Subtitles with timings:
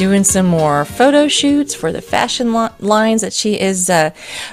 [0.00, 4.08] doing some more photo shoots for the fashion lo- lines that she is uh,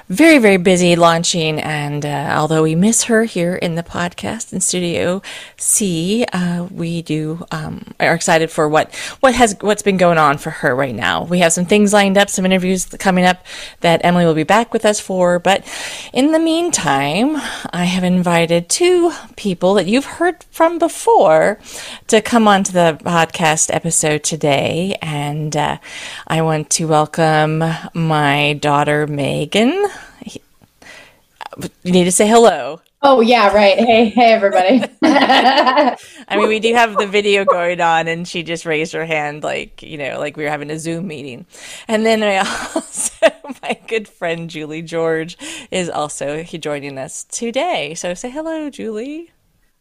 [0.09, 1.57] very, very busy launching.
[1.61, 5.21] And uh, although we miss her here in the podcast in Studio
[5.55, 10.37] C, uh, we do um, are excited for what what has what's been going on
[10.37, 11.23] for her right now.
[11.23, 13.45] We have some things lined up, some interviews coming up
[13.79, 15.39] that Emily will be back with us for.
[15.39, 15.63] But
[16.11, 17.37] in the meantime,
[17.71, 21.57] I have invited two people that you've heard from before
[22.07, 25.77] to come on to the podcast episode today and and uh,
[26.27, 29.85] I want to welcome my daughter Megan.
[31.83, 32.81] You need to say hello.
[33.03, 33.77] Oh yeah, right.
[33.77, 34.83] Hey, hey, everybody.
[35.03, 35.97] I
[36.31, 39.83] mean, we do have the video going on, and she just raised her hand, like
[39.83, 41.45] you know, like we were having a Zoom meeting.
[41.87, 42.37] And then I
[42.75, 43.27] also,
[43.61, 45.37] my good friend Julie George
[45.69, 47.93] is also joining us today.
[47.93, 49.31] So say hello, Julie.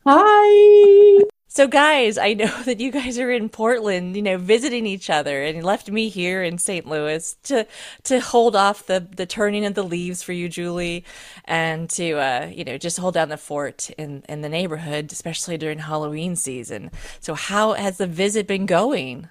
[0.04, 1.26] Hi.
[1.56, 5.42] So, guys, I know that you guys are in Portland, you know, visiting each other,
[5.42, 6.86] and left me here in St.
[6.86, 7.66] Louis to
[8.04, 11.02] to hold off the the turning of the leaves for you, Julie,
[11.46, 15.56] and to uh, you know just hold down the fort in in the neighborhood, especially
[15.56, 16.90] during Halloween season.
[17.20, 19.30] So, how has the visit been going?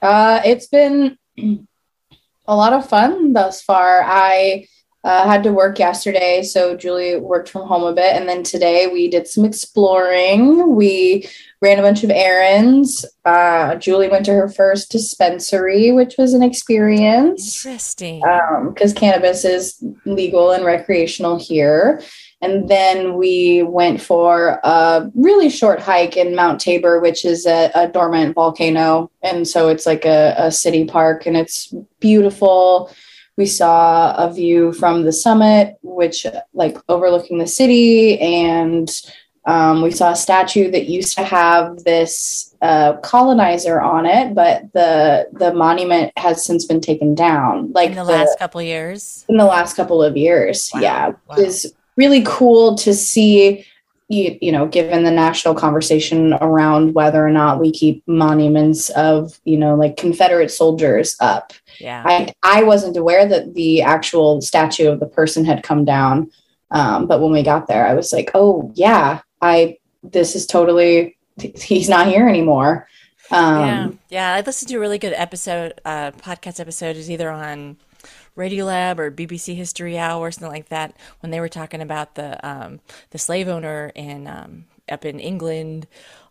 [0.00, 4.02] Uh, it's been a lot of fun thus far.
[4.02, 4.66] I
[5.02, 8.16] uh, had to work yesterday, so Julie worked from home a bit.
[8.16, 10.74] And then today we did some exploring.
[10.74, 11.26] We
[11.62, 13.06] ran a bunch of errands.
[13.24, 17.64] Uh, Julie went to her first dispensary, which was an experience.
[17.64, 18.20] Interesting.
[18.20, 22.02] Because um, cannabis is legal and recreational here.
[22.42, 27.70] And then we went for a really short hike in Mount Tabor, which is a,
[27.74, 29.10] a dormant volcano.
[29.22, 32.90] And so it's like a, a city park and it's beautiful
[33.40, 38.90] we saw a view from the summit, which like overlooking the city, and
[39.46, 44.70] um, we saw a statue that used to have this uh, colonizer on it, but
[44.74, 47.72] the the monument has since been taken down.
[47.72, 49.24] Like in the, the last couple years.
[49.30, 50.80] In the last couple of years, wow.
[50.80, 51.36] yeah, wow.
[51.36, 53.64] is really cool to see
[54.10, 59.38] you, you know, given the national conversation around whether or not we keep monuments of,
[59.44, 61.52] you know, like Confederate soldiers up.
[61.78, 62.02] Yeah.
[62.04, 66.32] I, I wasn't aware that the actual statue of the person had come down.
[66.72, 71.16] Um, but when we got there, I was like, oh, yeah, I, this is totally,
[71.54, 72.88] he's not here anymore.
[73.30, 73.90] Um, yeah.
[74.08, 74.34] Yeah.
[74.34, 77.76] I listened to a really good episode, uh, podcast episode is either on,
[78.40, 82.44] Radiolab or BBC History Hour or something like that when they were talking about the
[82.46, 82.80] um,
[83.10, 85.86] the slave owner in um, up in England.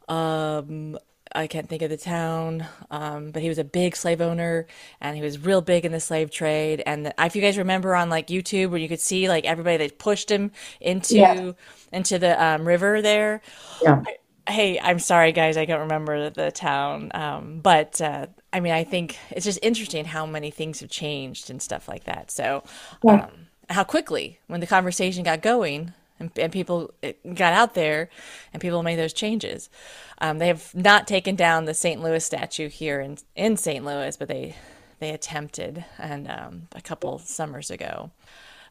[0.08, 0.98] Um,
[1.36, 4.66] I can't think of the town, um, but he was a big slave owner
[5.00, 6.82] and he was real big in the slave trade.
[6.86, 9.78] And the, if you guys remember on like YouTube where you could see like everybody
[9.78, 11.52] that pushed him into yeah.
[11.94, 13.42] into the um, river there.
[13.84, 14.02] Yeah.
[14.48, 18.74] hey, I'm sorry, guys, I don't remember the, the town, um, but uh, I mean,
[18.74, 22.32] I think it's just interesting how many things have changed and stuff like that.
[22.32, 22.64] So,
[23.04, 23.26] yeah.
[23.26, 26.92] um, how quickly when the conversation got going and, and, people
[27.34, 28.10] got out there
[28.52, 29.70] and people made those changes.
[30.18, 32.02] Um, they have not taken down the St.
[32.02, 33.86] Louis statue here in in St.
[33.86, 34.56] Louis, but they
[35.00, 38.12] they attempted and um, a couple summers ago.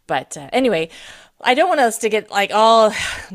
[0.07, 0.89] But uh, anyway,
[1.41, 2.93] I don't want us to get like all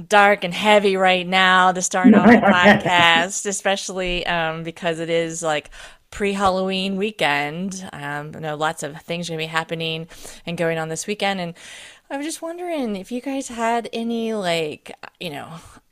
[0.08, 5.42] dark and heavy right now to start off the podcast, especially um, because it is
[5.42, 5.70] like
[6.14, 7.90] pre-Halloween weekend.
[7.92, 10.08] Um, know lots of things are gonna be happening
[10.46, 11.56] and going on this weekend, and
[12.10, 15.50] I was just wondering if you guys had any like you know.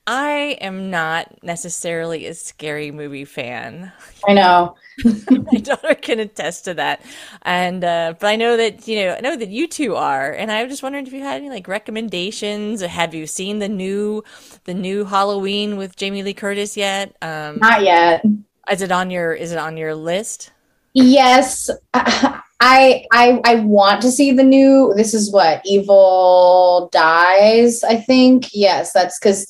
[0.07, 3.91] I am not necessarily a scary movie fan.
[4.27, 4.75] I know.
[5.29, 7.05] My daughter can attest to that,
[7.43, 10.51] and uh, but I know that you know I know that you two are, and
[10.51, 12.81] I was just wondering if you had any like recommendations.
[12.81, 14.23] Have you seen the new
[14.63, 17.15] the new Halloween with Jamie Lee Curtis yet?
[17.21, 18.25] Um, not yet.
[18.69, 20.51] Is it on your Is it on your list?
[20.93, 24.93] Yes, I I I want to see the new.
[24.95, 27.83] This is what Evil Dies.
[27.83, 29.47] I think yes, that's because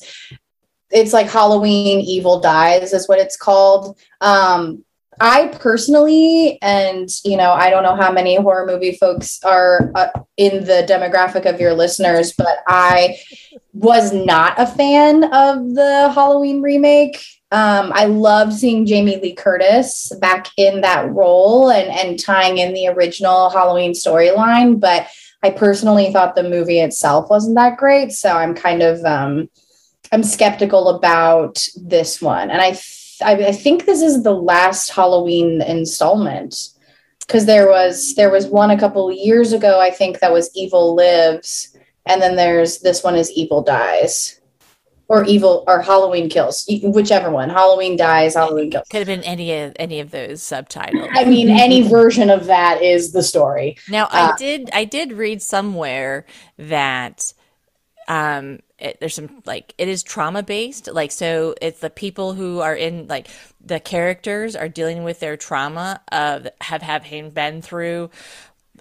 [0.90, 3.98] it's like Halloween Evil Dies is what it's called.
[4.20, 4.84] Um,
[5.20, 10.08] I personally, and you know, I don't know how many horror movie folks are uh,
[10.36, 13.18] in the demographic of your listeners, but I
[13.72, 20.10] was not a fan of the Halloween remake Um, I loved seeing Jamie Lee Curtis
[20.22, 24.80] back in that role and, and tying in the original Halloween storyline.
[24.80, 25.06] But
[25.42, 28.12] I personally thought the movie itself wasn't that great.
[28.12, 29.50] So I'm kind of um,
[30.12, 32.50] I'm skeptical about this one.
[32.50, 36.70] And I, th- I, I think this is the last Halloween installment
[37.20, 40.96] because there was there was one a couple years ago, I think that was Evil
[40.96, 41.76] Lives.
[42.06, 44.40] And then there's this one is Evil Dies
[45.12, 47.50] or evil or Halloween kills, whichever one.
[47.50, 48.88] Halloween dies, Halloween kills.
[48.88, 51.10] Could have been any of any of those subtitles.
[51.12, 53.76] I mean, any version of that is the story.
[53.90, 56.24] Now, uh, I did I did read somewhere
[56.56, 57.34] that
[58.08, 62.60] um it, there's some like it is trauma based like so it's the people who
[62.60, 63.28] are in like
[63.60, 67.04] the characters are dealing with their trauma of have have
[67.34, 68.08] been through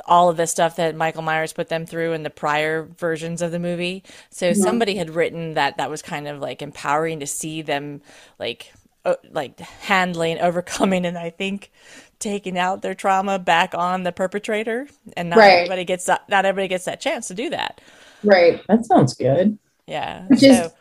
[0.06, 3.52] all of the stuff that Michael Myers put them through in the prior versions of
[3.52, 4.04] the movie.
[4.30, 4.62] So mm-hmm.
[4.62, 8.02] somebody had written that that was kind of like empowering to see them
[8.40, 8.72] like
[9.04, 11.72] uh, like handling, overcoming, and I think
[12.20, 14.88] taking out their trauma back on the perpetrator.
[15.18, 15.52] And not right.
[15.54, 17.82] everybody gets that, not everybody gets that chance to do that.
[18.24, 18.62] Right.
[18.68, 19.58] That sounds good.
[19.88, 20.26] Yeah.
[20.28, 20.72] Which so, is,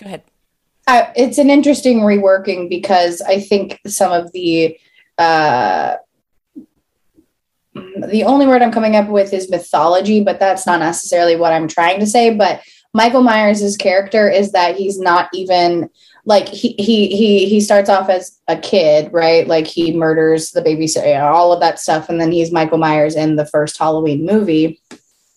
[0.00, 0.22] go ahead.
[0.86, 4.78] Uh, it's an interesting reworking because I think some of the
[5.18, 5.96] uh,
[8.00, 11.68] the only word I'm coming up with is mythology, but that's not necessarily what I'm
[11.68, 12.34] trying to say.
[12.34, 12.62] But
[12.94, 15.90] Michael Myers' character is that he's not even
[16.24, 19.46] like he he he he starts off as a kid, right?
[19.46, 23.36] Like he murders the babysitter, all of that stuff, and then he's Michael Myers in
[23.36, 24.80] the first Halloween movie.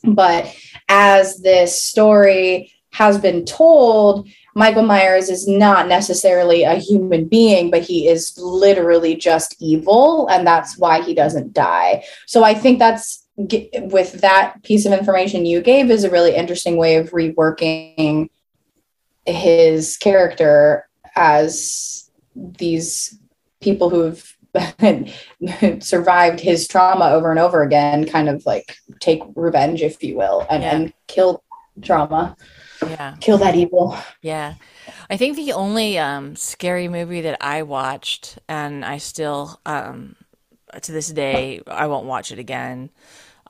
[0.04, 0.54] But
[0.90, 7.84] as this story has been told, Michael Myers is not necessarily a human being, but
[7.84, 10.28] he is literally just evil.
[10.28, 12.04] And that's why he doesn't die.
[12.26, 16.78] So I think that's with that piece of information you gave is a really interesting
[16.78, 18.30] way of reworking
[19.26, 23.18] his character as these
[23.62, 24.38] people who've
[25.80, 30.46] survived his trauma over and over again kind of like take revenge if you will
[30.50, 30.76] and, yeah.
[30.76, 31.44] and kill
[31.82, 32.36] trauma
[32.84, 34.56] yeah kill that evil yeah
[35.10, 40.16] i think the only um, scary movie that i watched and i still um,
[40.82, 42.90] to this day i won't watch it again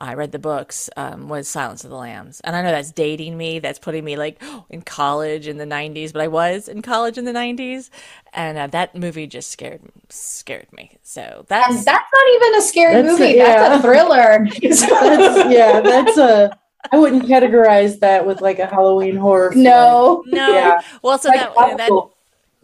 [0.02, 3.36] I read the books um, was Silence of the Lambs, and I know that's dating
[3.36, 3.60] me.
[3.60, 7.24] That's putting me like in college in the '90s, but I was in college in
[7.24, 7.88] the '90s,
[8.32, 10.98] and uh, that movie just scared scared me.
[11.04, 13.32] So that's and that's not even a scary that's movie.
[13.32, 13.68] A, yeah.
[13.68, 14.48] That's a thriller.
[14.62, 16.58] that's, yeah, that's a
[16.90, 19.52] I wouldn't categorize that with like a Halloween horror.
[19.52, 19.64] Film.
[19.64, 20.52] No, no.
[20.52, 20.80] Yeah.
[21.02, 21.90] Well, so that, that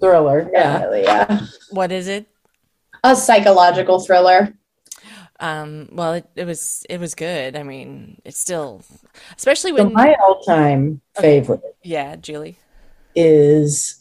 [0.01, 0.51] thriller.
[0.53, 1.47] Yeah, yeah.
[1.71, 2.27] What is it?
[3.05, 4.55] A psychological thriller.
[5.41, 7.55] Um, well, it, it was it was good.
[7.55, 8.83] I mean, it's still,
[9.37, 11.63] especially when so my all time favorite.
[11.85, 12.59] Yeah, Julie
[13.15, 13.99] is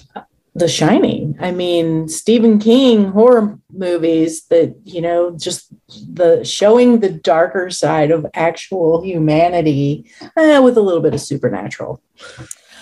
[0.57, 1.37] the Shining.
[1.39, 5.73] I mean, Stephen King horror movies that, you know, just
[6.11, 12.01] the showing the darker side of actual humanity eh, with a little bit of supernatural.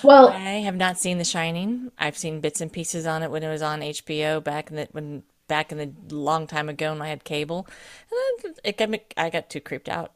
[0.03, 1.91] Well, I have not seen The Shining.
[1.97, 4.87] I've seen bits and pieces on it when it was on HBO back in the
[4.91, 7.67] when back in the long time ago when I had cable.
[8.11, 10.13] And it got me, I got too creeped out.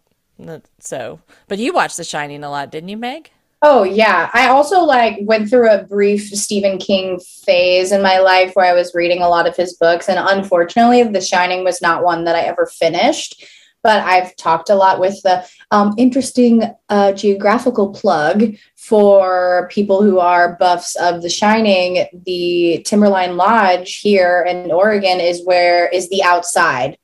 [0.79, 3.31] So, but you watched The Shining a lot, didn't you, Meg?
[3.61, 4.29] Oh yeah.
[4.33, 8.73] I also like went through a brief Stephen King phase in my life where I
[8.73, 12.35] was reading a lot of his books and unfortunately The Shining was not one that
[12.35, 13.43] I ever finished.
[13.81, 20.19] But I've talked a lot with the um, interesting uh, geographical plug for people who
[20.19, 22.05] are buffs of The Shining.
[22.25, 26.97] The Timberline Lodge here in Oregon is where is the outside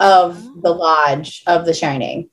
[0.00, 2.30] of the lodge of The Shining.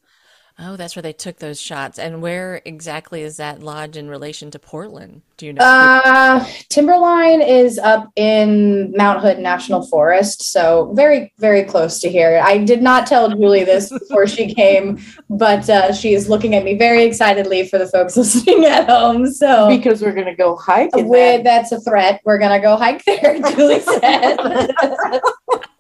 [0.62, 1.98] Oh, that's where they took those shots.
[1.98, 5.22] And where exactly is that lodge in relation to Portland?
[5.38, 5.64] Do you know?
[5.64, 12.42] Uh, Timberline is up in Mount Hood National Forest, so very, very close to here.
[12.44, 15.00] I did not tell Julie this before she came,
[15.30, 19.32] but uh, she is looking at me very excitedly for the folks listening at home.
[19.32, 21.44] So because we're gonna go hike, with, that.
[21.46, 22.20] that's a threat.
[22.26, 23.40] We're gonna go hike there.
[23.56, 24.38] Julie said.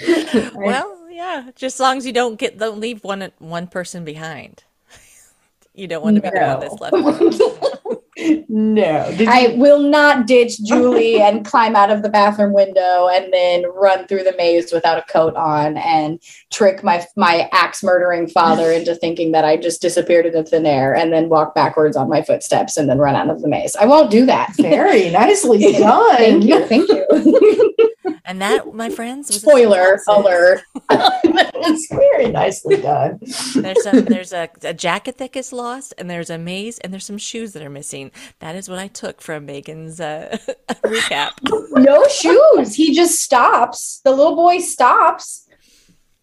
[0.54, 4.62] well yeah, just as long as you don't get don't leave one one person behind.
[5.74, 6.38] you don't want to be no.
[6.38, 7.98] the one that's left.
[8.48, 9.58] no, Did I you...
[9.58, 14.22] will not ditch Julie and climb out of the bathroom window and then run through
[14.22, 19.32] the maze without a coat on and trick my my axe murdering father into thinking
[19.32, 22.88] that I just disappeared into thin air and then walk backwards on my footsteps and
[22.88, 23.74] then run out of the maze.
[23.74, 24.54] I won't do that.
[24.56, 26.16] Very nicely done.
[26.16, 26.64] thank you.
[26.66, 27.94] Thank you.
[28.24, 30.62] And that, my friends, was Spoiler alert.
[30.90, 33.18] it's very nicely done.
[33.54, 37.06] There's a there's a, a jacket that gets lost, and there's a maze, and there's
[37.06, 38.10] some shoes that are missing.
[38.40, 40.38] That is what I took from Megan's uh,
[40.84, 41.30] recap.
[41.72, 42.74] no shoes.
[42.74, 44.00] He just stops.
[44.04, 45.48] The little boy stops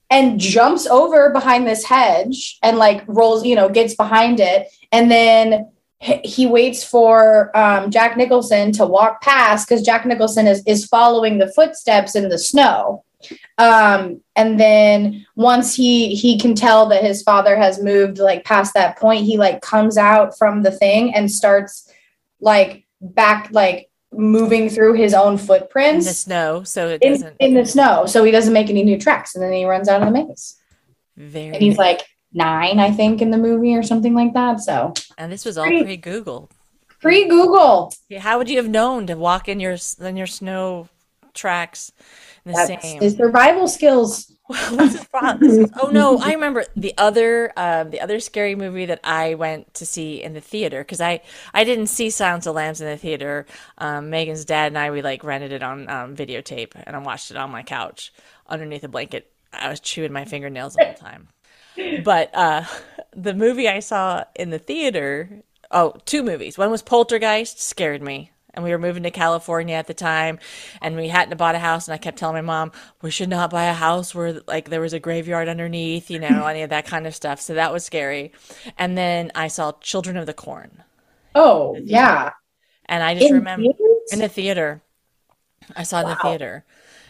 [0.09, 4.67] and jumps over behind this hedge and like rolls, you know, gets behind it.
[4.91, 10.61] And then he waits for um, Jack Nicholson to walk past because Jack Nicholson is,
[10.67, 13.03] is following the footsteps in the snow.
[13.57, 18.75] Um, and then once he he can tell that his father has moved like past
[18.75, 21.91] that point, he like comes out from the thing and starts
[22.39, 27.35] like back like moving through his own In footprints the snow, so it in, doesn't.
[27.39, 30.01] in the snow so he doesn't make any new tracks and then he runs out
[30.01, 30.55] of the maze
[31.17, 31.47] very.
[31.47, 32.01] and he's like
[32.35, 35.65] nine i think in the movie or something like that so and this was all
[35.65, 36.49] pre Google.
[37.01, 40.89] pre google How would you have known to walk in your in your snow
[41.33, 41.91] tracks
[42.45, 43.01] in the that's same?
[43.01, 45.71] his survival skills What's his problem?
[45.81, 49.87] oh no, I remember the other um, the other scary movie that I went to
[49.87, 51.21] see in the theater because I
[51.55, 53.47] I didn't see Silence of Lambs in the theater.
[53.79, 57.31] Um, Megan's dad and I we like rented it on um, videotape and I watched
[57.31, 58.13] it on my couch
[58.47, 59.31] underneath a blanket.
[59.51, 61.29] I was chewing my fingernails all the time.
[62.03, 62.63] But uh,
[63.15, 65.41] the movie I saw in the theater,
[65.71, 66.57] oh, two movies.
[66.57, 68.31] One was Poltergeist, scared me.
[68.53, 70.39] And we were moving to California at the time,
[70.81, 71.89] and we hadn't bought a house.
[71.89, 74.79] And I kept telling my mom, we should not buy a house where like there
[74.79, 77.41] was a graveyard underneath, you know, any of that kind of stuff.
[77.41, 78.31] So that was scary.
[78.77, 80.83] And then I saw Children of the Corn,
[81.35, 82.31] oh yeah
[82.85, 84.13] and I just In remember theaters?
[84.13, 84.81] in the theater.
[85.75, 86.63] I saw it in the theater,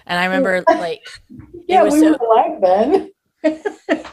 [0.08, 1.02] and I remember like
[1.68, 3.12] Yeah, was we so- were alive then.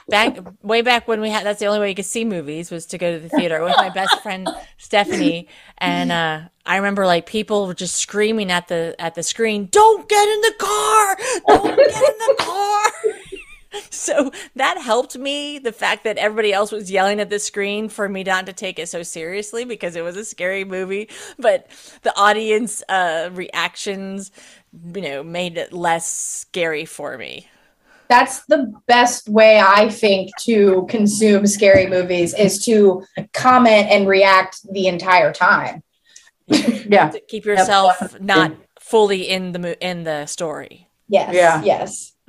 [0.08, 2.86] Back way back when we had that's the only way you could see movies was
[2.86, 4.48] to go to the theater with my best friend
[4.78, 5.48] Stephanie.
[5.78, 10.08] And uh I remember like people were just screaming at the at the screen don't
[10.08, 11.16] get in the car!
[11.48, 12.90] Don't get in the car!
[13.88, 18.06] So that helped me the fact that everybody else was yelling at the screen for
[18.06, 21.08] me not to take it so seriously because it was a scary movie.
[21.38, 21.68] But
[22.02, 24.30] the audience uh reactions
[24.94, 27.48] you know made it less scary for me
[28.12, 28.60] that's the
[28.94, 33.02] best way i think to consume scary movies is to
[33.32, 35.82] comment and react the entire time
[36.94, 37.08] Yeah.
[37.14, 38.26] to keep yourself definitely.
[38.26, 38.50] not
[38.80, 40.74] fully in the in the story.
[41.08, 41.62] yes Yeah.
[41.72, 41.90] yes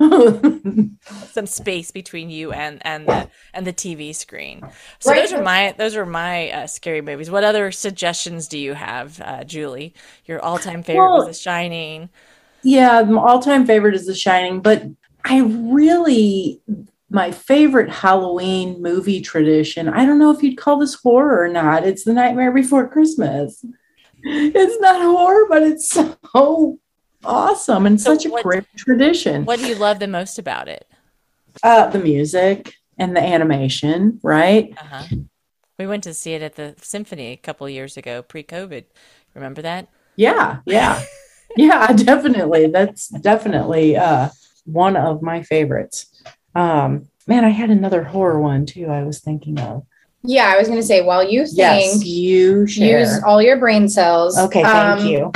[1.36, 4.56] Some space between you and and the and the TV screen.
[4.98, 5.20] So Right.
[5.22, 7.30] those are my those are my uh, scary movies.
[7.30, 9.94] What other suggestions do you have, uh, Julie?
[10.26, 12.08] Your all time favorite Well- was The Shining.
[12.66, 14.82] Yeah, my all-time favorite is The Shining, but
[15.24, 16.60] I really
[17.10, 19.88] my favorite Halloween movie tradition.
[19.88, 21.84] I don't know if you'd call this horror or not.
[21.86, 23.64] It's The Nightmare Before Christmas.
[24.22, 26.78] It's not horror, but it's so
[27.24, 29.44] awesome and So such a what- great tradition.
[29.44, 30.88] What do you love the most about it?
[31.62, 34.74] Uh, the music and the animation, right?
[34.76, 35.04] Uh-huh.
[35.78, 38.84] We went to see it at the Symphony a couple years ago, pre-COVID.
[39.34, 39.88] Remember that?
[40.16, 41.02] Yeah, yeah.
[41.56, 42.66] yeah, definitely.
[42.68, 44.30] That's definitely uh
[44.64, 46.06] one of my favorites.
[46.54, 49.84] Um man, I had another horror one too I was thinking of.
[50.26, 53.00] yeah i was going to say while you think Yes, you share.
[53.00, 55.30] use all your brain cells okay, thank Um, you.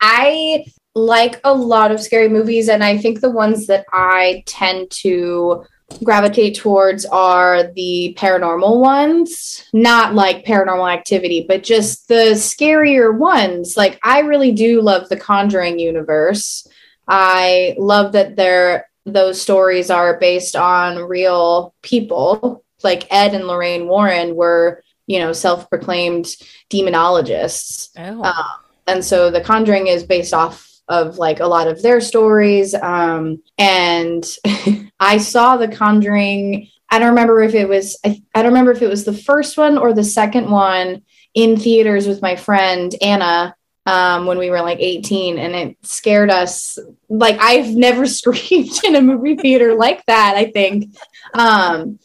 [0.00, 4.90] I like a lot of scary movies, and I think the ones that I tend
[5.02, 5.64] to
[6.04, 13.76] gravitate towards are the paranormal ones, not like paranormal activity, but just the scarier ones.
[13.76, 16.66] Like, I really do love the Conjuring universe.
[17.08, 22.64] I love that they're those stories are based on real people.
[22.84, 26.26] Like Ed and Lorraine Warren were, you know, self-proclaimed
[26.70, 27.88] demonologists.
[27.96, 28.52] Oh, Uh,
[28.86, 32.74] and so the conjuring is based off of like a lot of their stories.
[32.74, 34.24] Um and
[35.00, 38.82] i saw the conjuring i don't remember if it was I, I don't remember if
[38.82, 41.02] it was the first one or the second one
[41.34, 43.54] in theaters with my friend anna
[43.88, 46.78] um, when we were like 18 and it scared us
[47.08, 50.94] like i've never screamed in a movie theater like that i think
[51.34, 51.98] um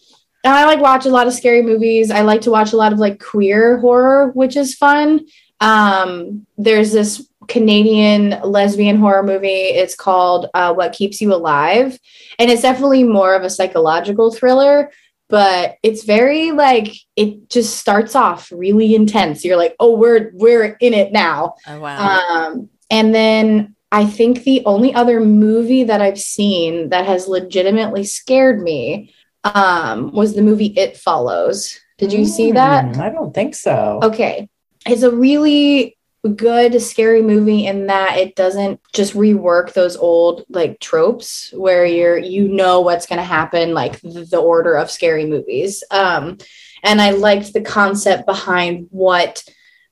[0.45, 2.93] and i like watch a lot of scary movies i like to watch a lot
[2.93, 5.25] of like queer horror which is fun
[5.59, 9.47] um, there's this Canadian lesbian horror movie.
[9.47, 11.97] It's called uh, What Keeps You Alive.
[12.37, 14.91] And it's definitely more of a psychological thriller,
[15.33, 19.43] but it's very like it just starts off really intense.
[19.43, 21.55] You're like, oh, we're we're in it now.
[21.65, 22.19] oh wow.
[22.19, 28.03] Um, and then I think the only other movie that I've seen that has legitimately
[28.03, 29.11] scared me
[29.43, 31.79] um, was the movie It Follows.
[31.97, 32.85] Did you see that?
[32.85, 34.01] Mm, I don't think so.
[34.03, 34.47] Okay.
[34.85, 35.97] It's a really
[36.29, 42.17] good scary movie in that it doesn't just rework those old like tropes where you're
[42.17, 45.83] you know what's going to happen like the order of scary movies.
[45.91, 46.37] Um
[46.85, 49.43] and i liked the concept behind what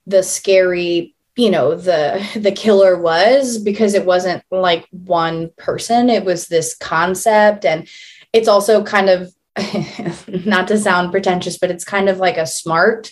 [0.06, 6.10] the scary you know the the killer was because it wasn't like one person.
[6.10, 7.88] It was this concept and
[8.34, 9.34] it's also kind of
[10.46, 13.12] not to sound pretentious but it's kind of like a smart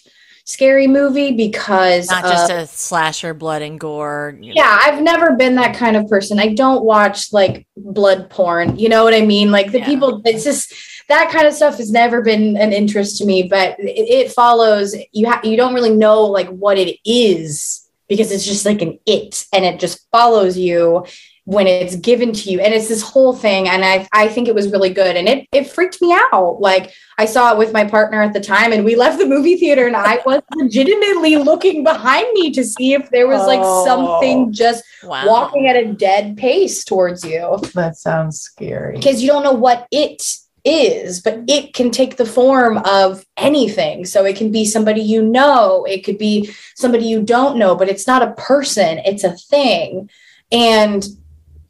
[0.50, 5.76] scary movie because not just a slasher blood and gore yeah i've never been that
[5.76, 6.40] kind of person.
[6.40, 9.52] I don't watch like blood porn you know what i mean?
[9.52, 9.86] Like the yeah.
[9.86, 10.74] people it's just
[11.08, 14.96] that kind of stuff has never been an interest to me but it, it follows
[15.12, 18.98] you have you don't really know like what it is because it's just like an
[19.06, 21.06] it and it just follows you
[21.46, 24.56] when it's given to you and it's this whole thing and i i think it
[24.56, 27.84] was really good and it it freaked me out like i saw it with my
[27.84, 31.84] partner at the time and we left the movie theater and i was legitimately looking
[31.84, 35.26] behind me to see if there was like oh, something just wow.
[35.28, 39.88] walking at a dead pace towards you that sounds scary because you don't know what
[39.92, 40.22] it
[40.66, 44.06] is, but it can take the form of anything.
[44.06, 47.90] So it can be somebody you know, it could be somebody you don't know, but
[47.90, 50.10] it's not a person, it's a thing.
[50.52, 51.08] And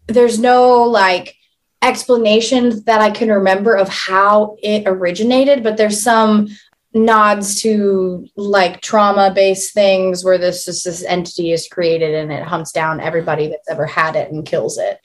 [0.09, 1.35] there's no like
[1.81, 6.49] explanation that I can remember of how it originated, but there's some
[6.93, 12.71] nods to like trauma based things where this this entity is created and it hunts
[12.71, 14.99] down everybody that's ever had it and kills it.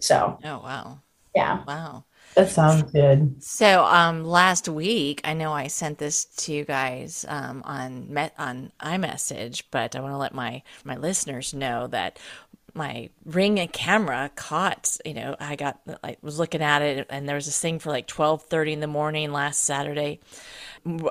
[0.00, 1.00] So, oh wow.
[1.34, 1.64] Yeah.
[1.66, 2.04] Wow.
[2.34, 3.42] That sounds good.
[3.42, 8.34] So, um, last week, I know I sent this to you guys um, on met
[8.38, 12.18] on iMessage, but I want to let my my listeners know that
[12.74, 17.28] my ring and camera caught you know i got i was looking at it and
[17.28, 20.20] there was this thing for like 12.30 in the morning last saturday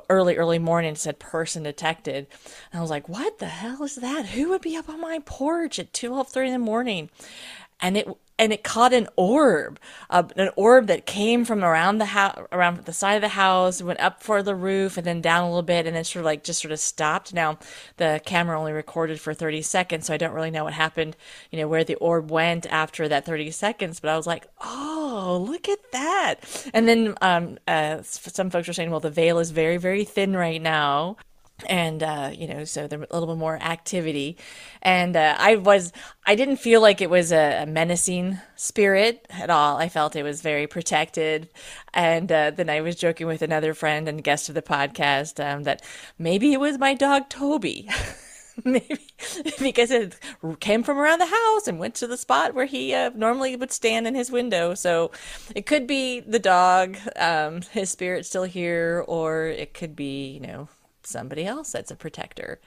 [0.09, 2.27] early early morning said person detected.
[2.71, 4.27] And i was like what the hell is that?
[4.27, 7.09] Who would be up on my porch at 12.30 in the morning?
[7.81, 8.07] And it
[8.39, 12.85] and it caught an orb, uh, an orb that came from around the house, around
[12.85, 15.61] the side of the house, went up for the roof, and then down a little
[15.61, 17.33] bit, and then sort of like just sort of stopped.
[17.33, 17.59] Now,
[17.97, 21.15] the camera only recorded for 30 seconds, so I don't really know what happened,
[21.51, 23.99] you know, where the orb went after that 30 seconds.
[23.99, 26.69] But I was like, oh, look at that!
[26.73, 30.35] And then um, uh, some folks were saying, well, the veil is very, very thin
[30.35, 31.17] right now
[31.67, 34.37] and uh, you know so there's a little bit more activity.
[34.81, 35.93] And uh, i was
[36.25, 39.77] i didn't feel like it was a, a, menacing spirit at all.
[39.77, 41.49] I felt it was very protected.
[41.93, 45.63] And uh, then i was joking with another friend and guest of the podcast um,
[45.63, 45.81] that
[46.17, 47.89] maybe it was my dog toby.
[48.63, 48.99] Maybe
[49.59, 50.15] because it
[50.59, 53.71] came from around the house and went to the spot where he uh, normally would
[53.71, 54.75] stand in his window.
[54.75, 55.11] So
[55.55, 60.39] it could be the dog um, his spirit still here or it could be you
[60.39, 60.67] know
[61.05, 62.59] somebody else that's a protector.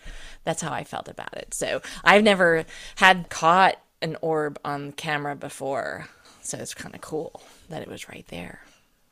[0.45, 1.55] That's how I felt about it.
[1.55, 2.65] So I've never
[2.97, 6.09] had caught an orb on camera before.
[6.43, 8.61] So it's kind of cool that it was right there.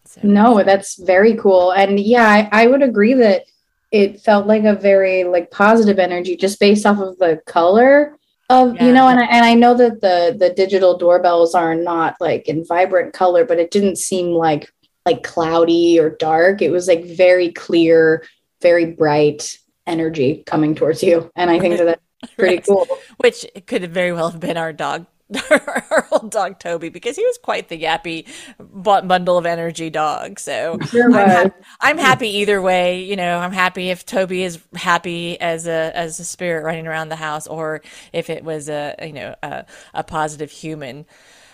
[0.04, 0.20] So.
[0.22, 1.72] No, that's very cool.
[1.72, 3.46] And yeah, I, I would agree that
[3.94, 8.18] it felt like a very like positive energy just based off of the color
[8.50, 8.86] of yeah.
[8.86, 12.48] you know and I, and I know that the the digital doorbells are not like
[12.48, 14.70] in vibrant color but it didn't seem like
[15.06, 18.24] like cloudy or dark it was like very clear
[18.64, 21.30] very bright energy coming towards you.
[21.36, 22.66] And I think that that's pretty right.
[22.66, 22.88] cool.
[23.18, 25.06] Which could very well have been our dog
[25.50, 30.38] our old dog Toby because he was quite the yappy bundle of energy dog.
[30.38, 33.02] So sure I'm, ha- I'm, happy either way.
[33.02, 37.08] You know, I'm happy if Toby is happy as a as a spirit running around
[37.08, 37.80] the house, or
[38.12, 41.06] if it was a you know a, a positive human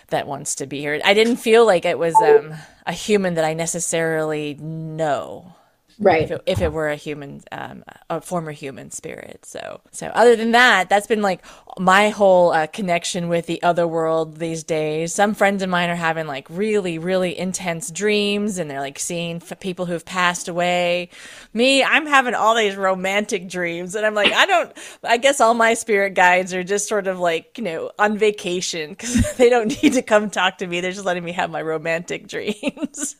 [0.09, 0.99] that wants to be here.
[1.05, 2.53] I didn't feel like it was um,
[2.85, 5.55] a human that I necessarily know
[5.99, 6.23] right.
[6.23, 9.45] if it, if it were a human um, a former human spirit.
[9.45, 11.43] So so other than that that's been like
[11.77, 15.13] my whole uh, connection with the other world these days.
[15.13, 19.37] Some friends of mine are having like really really intense dreams and they're like seeing
[19.37, 21.09] f- people who've passed away.
[21.53, 24.71] Me i'm having all these romantic dreams and i'm like i don't
[25.03, 28.91] i guess all my spirit guides are just sort of like you know on vacation
[28.91, 30.81] because they don't need to come talk to me.
[30.81, 33.15] They're just letting me have my romantic dreams.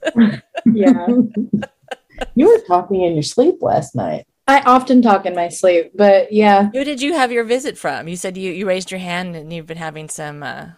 [0.65, 1.07] Yeah
[2.35, 4.25] you were talking in your sleep last night.
[4.47, 6.69] I often talk in my sleep, but yeah.
[6.73, 8.07] Who did you have your visit from?
[8.07, 10.43] You said you, you raised your hand and you've been having some.
[10.43, 10.69] Uh,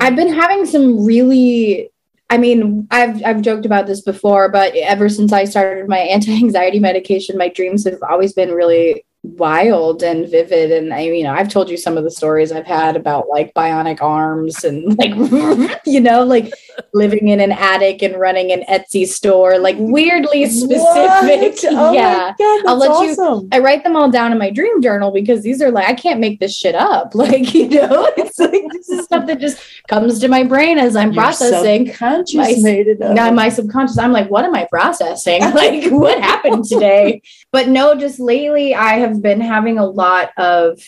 [0.00, 1.90] I've been having some really.
[2.28, 6.78] I mean, I've I've joked about this before, but ever since I started my anti-anxiety
[6.78, 11.50] medication, my dreams have always been really wild and vivid and I you know I've
[11.50, 15.12] told you some of the stories I've had about like bionic arms and like
[15.84, 16.50] you know like
[16.94, 21.58] living in an attic and running an Etsy store, like weirdly specific.
[21.72, 22.34] Oh yeah.
[22.38, 25.60] God, I'll let you- I write them all down in my dream journal because these
[25.62, 27.12] are like I can't make this shit up.
[27.20, 30.96] Like, you know, it's like this is stuff that just comes to my brain as
[30.96, 31.88] I'm Your processing.
[31.88, 33.14] subconscious My- made it up.
[33.14, 35.42] Now my subconscious, I'm like, what am I processing?
[35.42, 37.20] Like, what happened today?
[37.52, 40.80] But no, just lately I have been having a lot of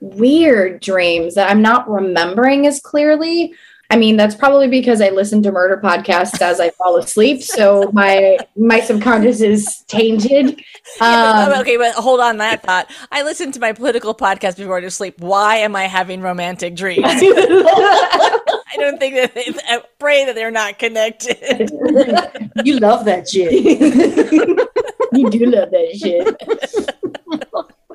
[0.00, 3.54] weird dreams that I'm not remembering as clearly.
[3.90, 7.42] I mean, that's probably because I listen to murder podcasts as I fall asleep.
[7.42, 10.60] So my my subconscious is tainted.
[11.00, 12.90] Yeah, but- Um, okay, but hold on that thought.
[13.10, 15.18] I listen to my political podcast before I go to sleep.
[15.18, 17.04] Why am I having romantic dreams?
[17.06, 21.70] I don't think that they, I pray that they're not connected.
[22.64, 24.68] you love that shit.
[25.18, 26.26] you do love that shit.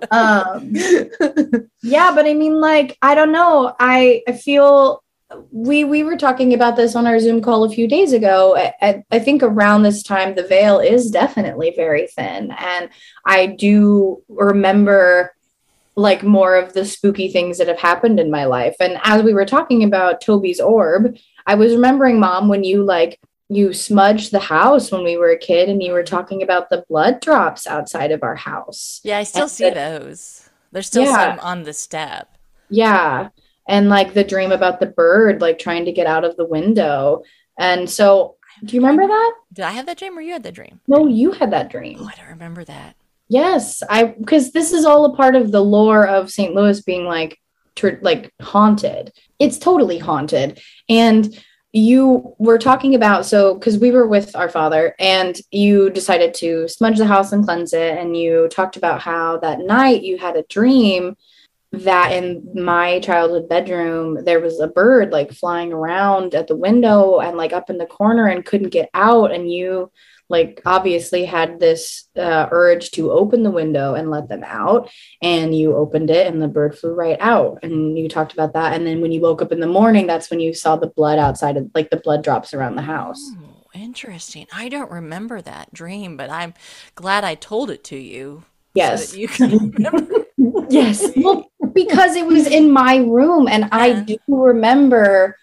[0.12, 3.76] um, yeah, but I mean, like, I don't know.
[3.80, 5.04] I I feel
[5.52, 8.56] we we were talking about this on our Zoom call a few days ago.
[8.56, 12.90] I, I, I think around this time the veil is definitely very thin, and
[13.26, 15.36] I do remember
[15.96, 18.76] like more of the spooky things that have happened in my life.
[18.80, 23.20] And as we were talking about Toby's orb, I was remembering, Mom, when you like
[23.50, 26.86] you smudged the house when we were a kid, and you were talking about the
[26.88, 29.00] blood drops outside of our house.
[29.04, 30.48] Yeah, I still see those.
[30.72, 31.36] There's still Yeah.
[31.36, 32.38] some on the step.
[32.70, 33.30] Yeah.
[33.68, 37.24] And like the dream about the bird, like trying to get out of the window.
[37.58, 39.34] And so, do you remember that?
[39.54, 40.80] Did I have that dream or you had that dream?
[40.88, 41.98] No, you had that dream.
[42.02, 42.96] Oh, I don't remember that.
[43.28, 46.54] Yes, I because this is all a part of the lore of St.
[46.56, 47.38] Louis being like
[47.76, 49.12] tr- like haunted.
[49.40, 50.60] It's totally haunted.
[50.88, 51.36] And
[51.72, 56.68] you were talking about so because we were with our father and you decided to
[56.68, 60.36] smudge the house and cleanse it and you talked about how that night you had
[60.36, 61.16] a dream
[61.72, 67.20] that in my childhood bedroom there was a bird like flying around at the window
[67.20, 69.92] and like up in the corner and couldn't get out and you
[70.30, 74.90] like obviously had this uh, urge to open the window and let them out
[75.22, 78.74] and you opened it and the bird flew right out and you talked about that
[78.74, 81.18] and then when you woke up in the morning that's when you saw the blood
[81.20, 84.48] outside of like the blood drops around the house Oh, interesting.
[84.52, 86.56] I don't remember that dream, but I'm
[86.96, 88.44] glad I told it to you.
[88.44, 90.26] so yes that you can remember.
[90.70, 95.36] yes well because it was in my room and i do remember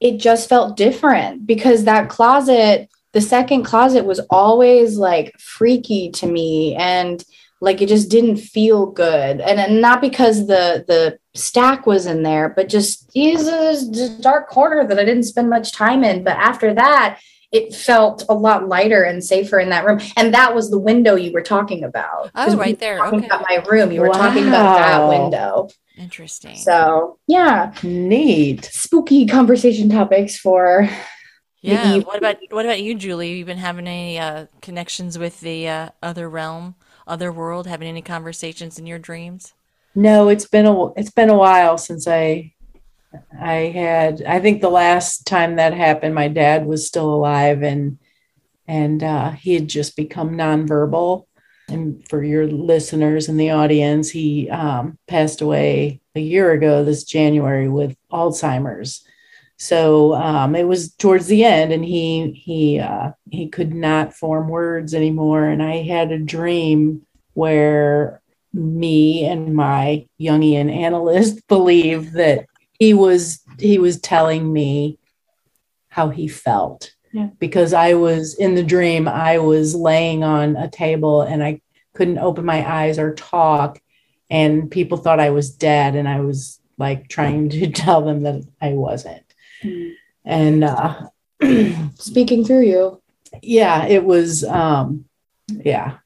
[0.00, 6.26] it just felt different because that closet the second closet was always like freaky to
[6.26, 7.24] me and
[7.60, 12.22] like it just didn't feel good and, and not because the the stack was in
[12.22, 16.36] there but just is a dark corner that i didn't spend much time in but
[16.36, 17.20] after that
[17.52, 21.16] it felt a lot lighter and safer in that room and that was the window
[21.16, 22.98] you were talking about Oh, we right there.
[22.98, 23.26] talking Okay.
[23.26, 25.68] about my room you were talking about that window
[25.98, 26.56] Interesting.
[26.56, 28.64] so yeah Neat.
[28.64, 30.88] spooky conversation topics for
[31.60, 31.98] yeah.
[31.98, 33.34] What about what about you, Julie?
[33.34, 36.74] You been having any uh, connections with the uh, other realm,
[37.06, 37.66] other world?
[37.66, 39.52] Having any conversations in your dreams?
[39.94, 42.54] No, it's been a it's been a while since I
[43.38, 47.98] I had I think the last time that happened my dad was still alive and
[48.66, 51.26] and uh, he had just become nonverbal
[51.68, 57.04] and for your listeners in the audience he um, passed away a year ago this
[57.04, 59.04] January with Alzheimer's
[59.60, 64.48] so um, it was towards the end and he he uh, he could not form
[64.48, 65.44] words anymore.
[65.44, 67.02] And I had a dream
[67.34, 68.22] where
[68.54, 72.46] me and my Jungian analyst believe that
[72.78, 74.98] he was he was telling me
[75.90, 76.94] how he felt.
[77.12, 77.30] Yeah.
[77.40, 81.60] because I was in the dream I was laying on a table and I
[81.92, 83.78] couldn't open my eyes or talk.
[84.30, 88.44] And people thought I was dead and I was like trying to tell them that
[88.62, 89.29] I wasn't
[90.24, 91.08] and uh
[91.94, 93.00] speaking through you
[93.42, 95.04] yeah it was um
[95.48, 95.98] yeah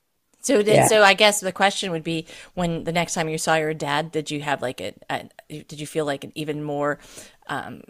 [0.44, 0.86] So, did, Yeah.
[0.88, 4.12] so I guess the question would be: When the next time you saw your dad,
[4.12, 6.98] did you have like a, a did you feel like an even more
[7.48, 7.80] um,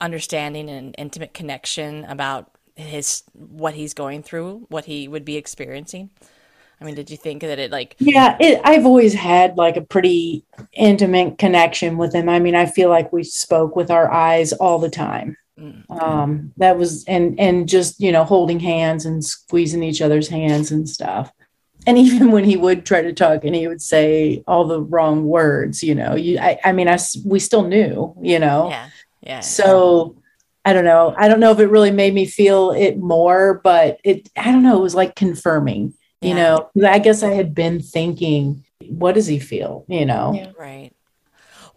[0.00, 6.10] understanding and intimate connection about his what he's going through, what he would be experiencing?
[6.80, 9.80] I mean, did you think that it like Yeah, it, I've always had like a
[9.82, 12.28] pretty intimate connection with him.
[12.28, 15.36] I mean, I feel like we spoke with our eyes all the time.
[15.56, 20.28] mm, Um, that was and and just you know holding hands and squeezing each other's
[20.28, 21.32] hands and stuff.
[21.86, 25.24] And even when he would try to talk and he would say all the wrong
[25.26, 28.70] words, you know, you I, I mean, I we still knew, you know.
[28.70, 30.16] yeah yeah So
[30.64, 31.14] I don't know.
[31.16, 34.62] I don't know if it really made me feel it more, but it I don't
[34.62, 36.70] know, it was like confirming, you know.
[36.86, 39.84] I guess I had been thinking, what does he feel?
[39.88, 40.32] You know?
[40.34, 40.52] Yeah.
[40.58, 40.92] Right.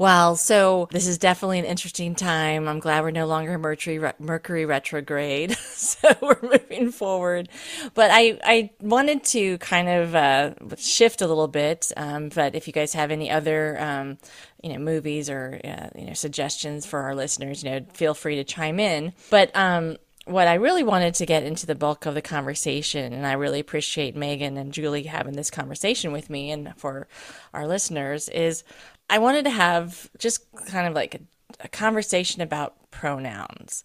[0.02, 2.68] Well, so this is definitely an interesting time.
[2.68, 7.50] I'm glad we're no longer Mercury Mercury retrograde, so we're moving forward.
[7.94, 11.92] But I I wanted to kind of uh, shift a little bit.
[11.96, 14.18] Um, but if you guys have any other um,
[14.64, 18.38] you know movies or uh, you know suggestions for our listeners, you know, feel free
[18.38, 19.14] to chime in.
[19.30, 23.26] But um, what I really wanted to get into the bulk of the conversation, and
[23.26, 27.08] I really appreciate Megan and Julie having this conversation with me and for
[27.54, 28.64] our listeners, is
[29.10, 31.20] I wanted to have just kind of like a,
[31.62, 33.84] a conversation about pronouns.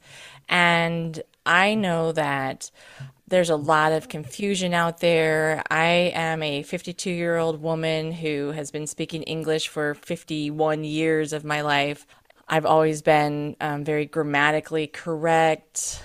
[0.48, 2.70] And I know that
[3.28, 5.62] there's a lot of confusion out there.
[5.70, 11.32] I am a 52 year old woman who has been speaking English for 51 years
[11.32, 12.06] of my life.
[12.48, 16.02] I've always been um, very grammatically correct.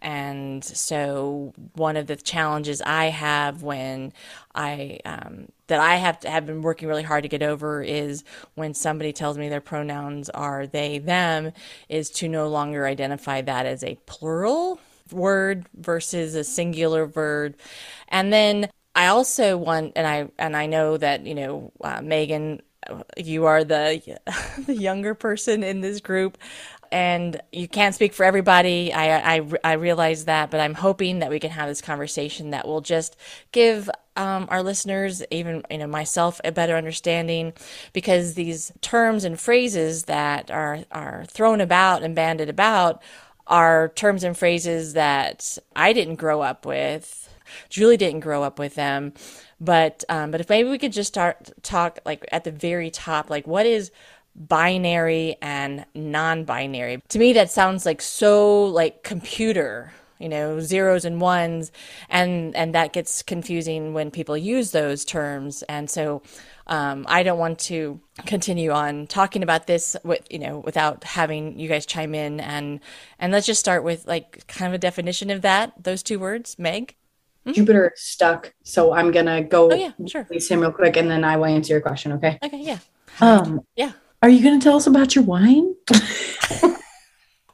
[0.00, 4.12] And so, one of the challenges I have when
[4.54, 8.24] I um, that I have to have been working really hard to get over is
[8.54, 11.52] when somebody tells me their pronouns are they them,
[11.88, 17.56] is to no longer identify that as a plural word versus a singular word,
[18.08, 22.62] and then I also want, and I and I know that you know uh, Megan
[23.16, 24.18] you are the
[24.66, 26.38] the younger person in this group
[26.92, 28.92] and you can't speak for everybody.
[28.92, 32.68] I, I, I realize that, but I'm hoping that we can have this conversation that
[32.68, 33.16] will just
[33.50, 37.54] give um, our listeners, even you know myself, a better understanding,
[37.94, 43.02] because these terms and phrases that are are thrown about and banded about
[43.46, 47.34] are terms and phrases that I didn't grow up with.
[47.70, 49.14] Julie didn't grow up with them,
[49.60, 53.30] but um, but if maybe we could just start talk like at the very top,
[53.30, 53.90] like what is
[54.34, 57.02] binary and non-binary.
[57.08, 61.72] To me that sounds like so like computer, you know, zeros and ones
[62.08, 66.22] and and that gets confusing when people use those terms and so
[66.66, 71.58] um, I don't want to continue on talking about this with you know without having
[71.58, 72.80] you guys chime in and
[73.18, 76.58] and let's just start with like kind of a definition of that those two words
[76.58, 76.94] Meg
[77.44, 77.52] mm-hmm.
[77.52, 80.26] Jupiter stuck so I'm gonna go oh, yeah, sure.
[80.30, 82.78] him real quick and then I will answer your question okay okay yeah
[83.20, 83.92] um yeah
[84.22, 85.74] are you going to tell us about your wine?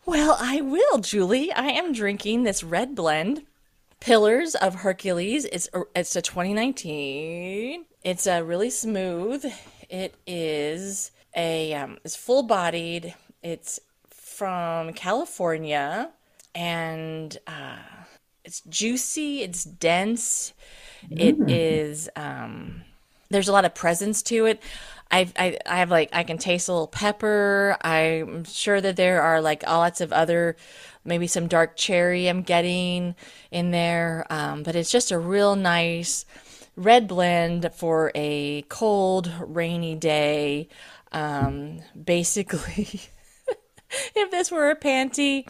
[0.07, 1.51] well, I will, Julie.
[1.51, 3.47] I am drinking this red blend,
[4.01, 5.47] Pillars of Hercules.
[5.47, 7.87] It's a, it's a 2019.
[8.05, 9.47] It's a really smooth.
[9.89, 13.15] It is a um, it's full bodied.
[13.43, 16.11] It's from California,
[16.55, 17.79] and uh,
[18.45, 19.41] it's juicy.
[19.41, 20.53] It's dense.
[21.11, 21.19] Mm.
[21.19, 22.11] It is.
[22.15, 22.83] Um,
[23.31, 24.63] there's a lot of presence to it.
[25.11, 27.77] I, I, I have like I can taste a little pepper.
[27.83, 30.57] I'm sure that there are like all lots of other,
[31.05, 33.15] maybe some dark cherry I'm getting
[33.51, 34.27] in there.
[34.31, 36.27] Um, but it's just a real nice
[36.77, 40.69] red blend for a cold, rainy day.
[41.11, 43.01] Um, basically,
[44.15, 45.45] if this were a panty,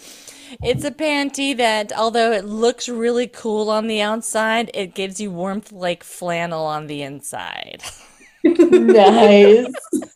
[0.63, 5.33] it's a panty that, although it looks really cool on the outside, it gives you
[5.33, 7.83] warmth like flannel on the inside.
[8.57, 9.67] nice.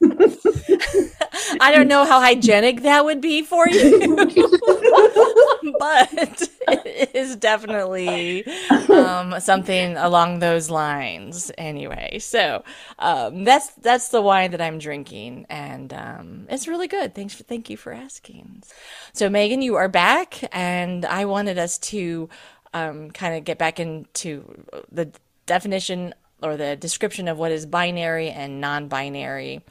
[1.61, 4.17] I don't know how hygienic that would be for you,
[5.79, 8.45] but it is definitely
[8.89, 11.51] um, something along those lines.
[11.59, 12.65] Anyway, so
[12.99, 17.15] um, that's that's the wine that I'm drinking, and um, it's really good.
[17.15, 18.63] Thanks for thank you for asking.
[19.13, 22.29] So Megan, you are back, and I wanted us to
[22.75, 25.13] um, kind of get back into the
[25.47, 29.63] definition or the description of what is binary and non-binary.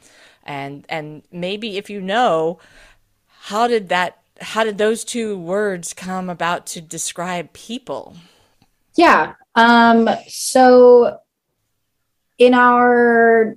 [0.44, 2.58] And and maybe if you know
[3.42, 8.16] how did that how did those two words come about to describe people?
[8.94, 11.18] Yeah um so
[12.38, 13.56] in our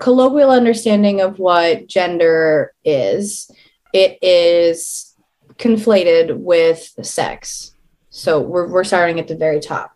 [0.00, 3.50] colloquial understanding of what gender is
[3.92, 5.14] it is
[5.56, 7.74] conflated with sex.
[8.10, 9.92] So we're, we're starting at the very top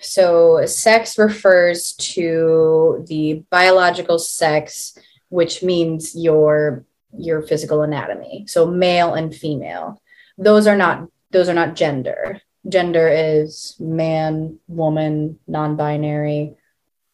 [0.00, 4.96] so, sex refers to the biological sex,
[5.28, 6.84] which means your
[7.16, 8.46] your physical anatomy.
[8.48, 10.00] So, male and female.
[10.38, 12.40] Those are not those are not gender.
[12.68, 16.54] Gender is man, woman, non-binary,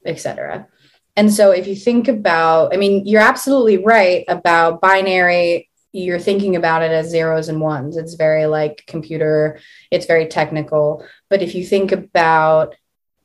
[0.04, 0.66] etc.
[1.16, 6.56] And so if you think about, I mean, you're absolutely right about binary you're thinking
[6.56, 7.96] about it as zeros and ones.
[7.96, 9.58] It's very like computer,
[9.90, 11.06] it's very technical.
[11.30, 12.74] But if you think about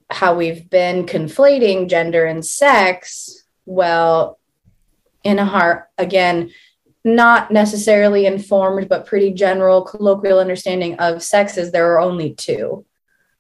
[0.09, 4.39] how we've been conflating gender and sex, well,
[5.23, 6.51] in a heart, again,
[7.03, 12.85] not necessarily informed, but pretty general colloquial understanding of sex is there are only two,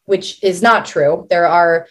[0.05, 1.27] which is not true.
[1.29, 1.87] There are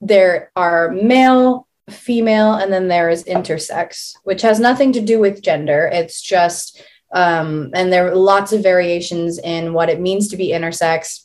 [0.00, 5.42] there are male female and then there is intersex, which has nothing to do with
[5.42, 5.88] gender.
[5.92, 10.48] It's just, um, and there are lots of variations in what it means to be
[10.48, 11.24] intersex.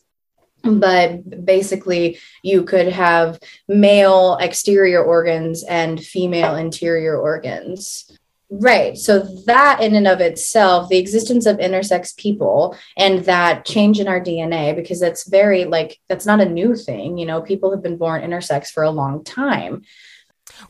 [0.66, 8.10] But basically, you could have male exterior organs and female interior organs.
[8.50, 8.96] Right.
[8.98, 14.08] So that in and of itself, the existence of intersex people and that change in
[14.08, 17.18] our DNA, because that's very like that's not a new thing.
[17.18, 19.84] You know, people have been born intersex for a long time.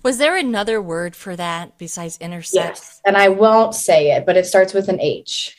[0.01, 2.53] Was there another word for that besides intersex?
[2.53, 3.01] Yes.
[3.05, 5.57] And I won't say it, but it starts with an H.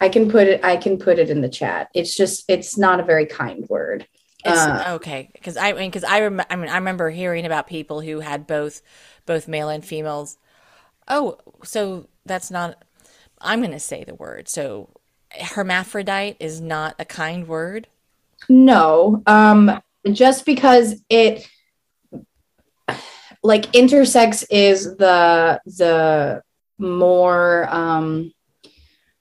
[0.00, 1.88] I can put it I can put it in the chat.
[1.94, 4.06] It's just it's not a very kind word.
[4.44, 7.66] It's, Uh, okay, because I mean, because I rem- I mean, I remember hearing about
[7.66, 8.82] people who had both
[9.26, 10.38] both male and females.
[11.08, 12.84] Oh, so that's not.
[13.40, 14.48] I'm going to say the word.
[14.48, 14.90] So,
[15.32, 17.88] hermaphrodite is not a kind word.
[18.48, 19.80] No, um,
[20.12, 21.48] just because it
[23.42, 26.42] like intersex is the the
[26.78, 28.32] more um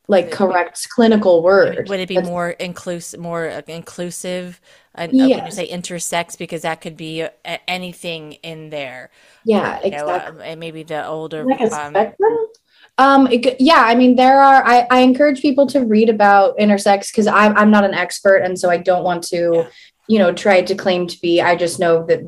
[0.07, 1.89] like correct clinical word.
[1.89, 4.61] Would it be That's- more inclusive, more inclusive?
[4.95, 9.11] Uh, when you say intersex, because that could be uh, anything in there.
[9.45, 10.39] Yeah, You know, exactly.
[10.39, 11.43] uh, and maybe the older.
[11.43, 12.37] Like a um, spectrum?
[12.97, 14.65] Um, it yeah, I mean, there are.
[14.65, 18.57] I, I encourage people to read about intersex because I'm I'm not an expert, and
[18.57, 19.67] so I don't want to, Yeah.
[20.07, 21.41] You know, try to claim to be.
[21.41, 22.21] I just know that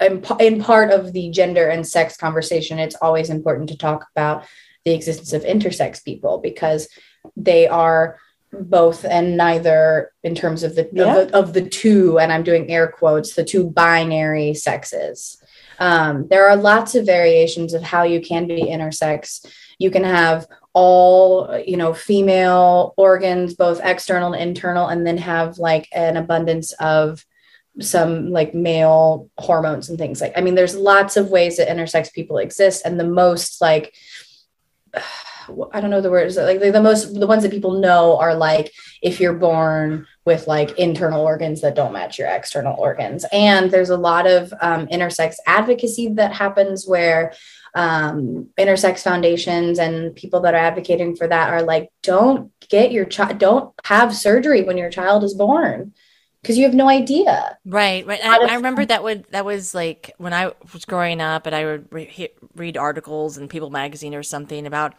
[0.00, 4.44] in, in part of the gender and sex conversation, it's always important to talk about
[4.84, 6.88] the existence of intersex people because
[7.36, 8.18] they are
[8.52, 11.16] both and neither in terms of the, Yeah.
[11.16, 15.42] of the of the two, and I'm doing air quotes, the two binary sexes.
[15.80, 19.44] Um, there are lots of variations of how you can be intersex
[19.78, 25.58] you can have all you know female organs both external and internal and then have
[25.58, 27.24] like an abundance of
[27.80, 30.20] some like male hormones and things.
[30.20, 33.94] Like i mean there's lots of ways that intersex people exist and the most like
[35.72, 38.34] I don't know the words like the, the most the ones that people know are
[38.34, 43.26] like if you're born with like internal organs that don't match your external organs.
[43.30, 47.34] And there's a lot of um, intersex advocacy that happens where
[47.74, 53.04] um, intersex foundations and people that are advocating for that are like don't get your
[53.04, 55.92] child don't have surgery when your child is born
[56.42, 58.20] because you have no idea Right, right.
[58.22, 61.64] I, I remember that would that was like when I was growing up, and I
[61.64, 64.94] would re- read articles in People magazine or something about,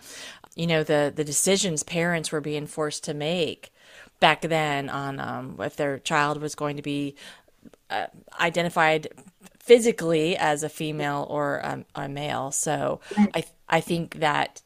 [0.55, 3.71] you know, the the decisions parents were being forced to make
[4.19, 7.15] back then on um, if their child was going to be
[7.91, 8.07] uh,
[8.39, 9.09] identified
[9.65, 12.51] physically as a female or um, a male.
[12.51, 13.01] So
[13.33, 14.61] I I think that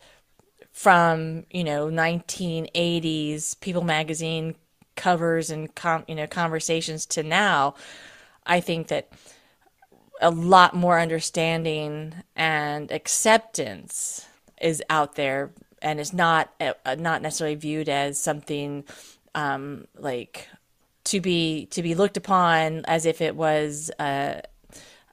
[0.71, 4.55] from you know 1980s People magazine
[4.95, 7.75] covers and com- you know conversations to now,
[8.45, 9.09] I think that
[10.21, 14.27] a lot more understanding and acceptance
[14.61, 18.83] is out there, and is not uh, not necessarily viewed as something
[19.33, 20.49] um, like
[21.05, 24.41] to be to be looked upon as if it was uh,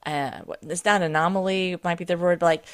[0.07, 2.65] uh, what- it's not anomaly might be the word, but like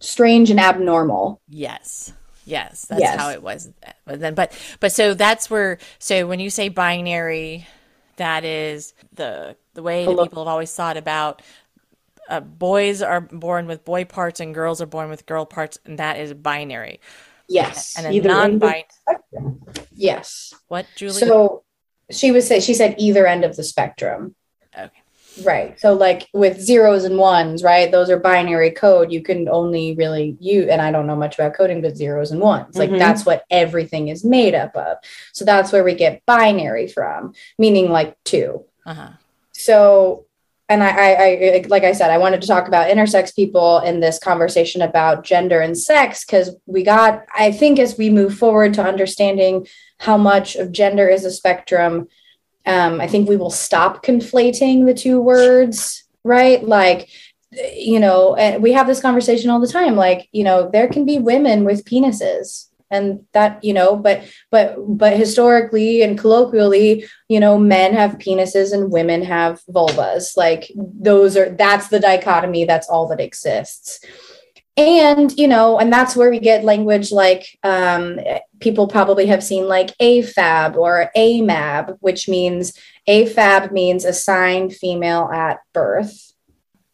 [0.00, 2.12] strange and abnormal Yes.
[2.44, 3.18] Yes, that's Yes.
[3.20, 3.68] how it was.
[4.06, 7.66] But then but but so that's where so when you say binary
[8.16, 11.42] that is the the way that people have always thought about
[12.30, 15.98] uh, boys are born with boy parts and girls are born with girl parts and
[15.98, 17.00] that is binary.
[17.48, 18.84] yes And a Either end of- non-binary
[19.94, 21.20] yes what Julie?
[21.20, 21.64] so
[22.10, 24.34] she was say she said either end of the spectrum
[24.76, 24.90] okay.
[25.44, 25.78] Right.
[25.78, 27.90] So like with zeros and ones, right?
[27.90, 29.12] Those are binary code.
[29.12, 32.40] You can only really use and I don't know much about coding, but zeros and
[32.40, 32.76] ones.
[32.76, 32.98] Like Mhm.
[32.98, 34.98] that's what everything is made up of.
[35.32, 38.64] So that's where we get binary from, meaning like two.
[38.86, 39.10] Uh-huh.
[39.52, 40.24] So
[40.70, 44.00] and I, I, I like I said, I wanted to talk about intersex people in
[44.00, 48.74] this conversation about gender and sex because we got, I think, as we move forward
[48.74, 49.66] to understanding
[49.98, 52.08] how much of gender is a spectrum,
[52.66, 56.62] um, I think we will stop conflating the two words, right?
[56.62, 57.08] Like,
[57.50, 59.96] you know, and we have this conversation all the time.
[59.96, 64.76] Like, you know, there can be women with penises, and that, you know, but but
[64.78, 70.36] but historically and colloquially, you know, men have penises and women have vulvas.
[70.36, 72.64] Like, those are that's the dichotomy.
[72.64, 74.04] That's all that exists
[74.78, 78.18] and you know and that's where we get language like um,
[78.60, 82.72] people probably have seen like afab or amab which means
[83.08, 86.32] afab means assigned female at birth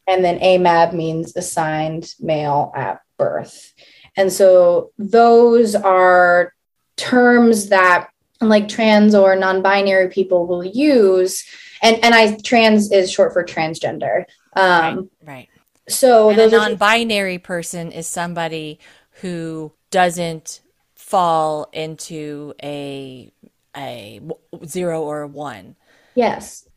[0.08, 3.74] and then amab means assigned male at birth
[4.16, 6.54] and so those are
[6.96, 8.08] terms that
[8.40, 11.44] like trans or non-binary people will use
[11.82, 14.24] and and i trans is short for transgender
[14.56, 15.48] um, right.
[15.88, 18.78] So And a those are non-binary person is somebody
[19.20, 20.60] who doesn't
[20.94, 23.30] fall into a
[23.76, 24.20] a
[24.66, 25.76] zero or a one.
[26.14, 26.68] yes.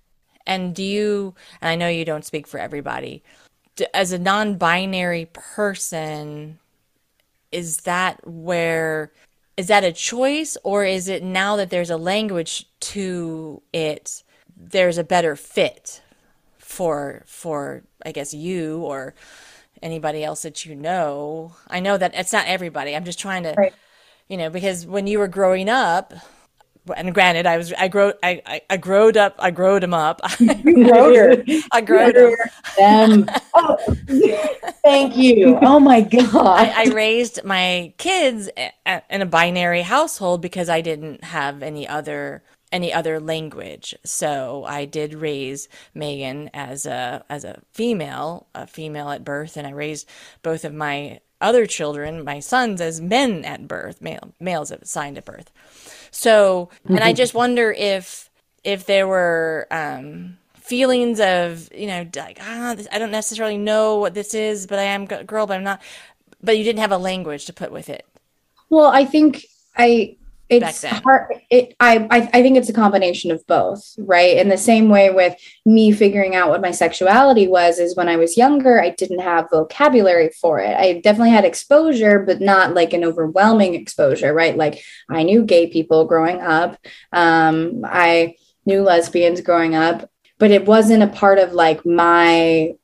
[0.46, 3.22] And do you, and I know you don't speak for everybody,
[3.94, 6.58] as a non-binary person,
[7.52, 9.12] is that where,
[9.58, 14.24] is that a choice or is it now that there's a language to it,
[14.56, 16.02] there's a better fit
[16.78, 19.16] for, for, I guess you or
[19.82, 21.56] anybody else that you know?
[21.68, 22.96] I know that it's not everybody.
[22.96, 23.74] I'm just trying to, Right.
[24.30, 26.14] you know, because when you were growing up,
[26.96, 30.22] and granted, I was I grow I I, I growed up I growed him up.
[30.66, 31.44] Rotor.
[31.74, 32.16] I growed.
[32.78, 33.30] Them.
[33.60, 33.76] Oh,
[34.84, 35.58] thank you.
[35.64, 36.46] Oh my God.
[36.46, 38.50] I, I raised my kids
[39.10, 43.96] in a binary household because I didn't have any other any other language.
[44.04, 49.68] So I did raise Megan as a as a female, a female at birth, and
[49.68, 50.08] I raised
[50.44, 55.26] both of my other children, my sons, as men at birth, male males assigned at
[55.26, 55.52] birth.
[56.12, 58.30] So, and I just wonder if
[58.64, 63.98] if there were um, feelings of you know like ah, this, I don't necessarily know
[63.98, 65.82] what this is, but I am a girl, but I'm not.
[66.44, 68.06] But you didn't have a language to put with it.
[68.70, 69.46] Well, I think
[69.76, 70.17] I
[70.50, 74.38] it's hard it I, I I think it's a combination of both, right?
[74.38, 75.36] In the same way with
[75.66, 79.50] me figuring out what my sexuality was is when I was younger, I didn't have
[79.52, 80.76] vocabulary for it.
[80.76, 84.56] I definitely had exposure, but not like an overwhelming exposure, right?
[84.56, 86.78] Like I knew gay people growing up.
[87.12, 88.36] Um, I
[88.66, 92.76] knew lesbians growing up, but it wasn't a part of like my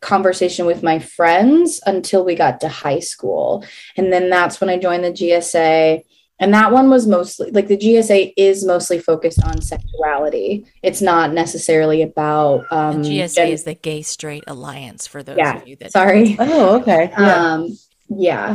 [0.00, 3.64] conversation with my friends until we got to high school.
[3.96, 6.02] And then that's when I joined the GSA.
[6.42, 10.66] And that one was mostly like the GSA is mostly focused on sexuality.
[10.82, 15.56] It's not necessarily about um GSA gen- is the Gay Straight Alliance for those yeah.
[15.62, 16.36] of you that Sorry.
[16.38, 17.10] Oh, okay.
[17.16, 17.52] Yeah.
[17.52, 17.78] Um
[18.08, 18.48] yeah.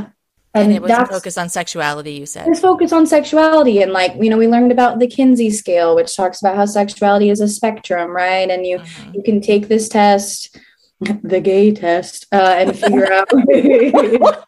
[0.53, 2.11] and And, it wasn't focused on sexuality.
[2.13, 5.49] You said it's focused on sexuality and like you know we learned about the Kinsey
[5.49, 8.49] scale which talks about how sexuality is a spectrum, right?
[8.49, 9.15] And you Mhm.
[9.15, 10.57] you can take this test
[11.23, 12.25] the gay test.
[12.33, 13.27] uh, and figure out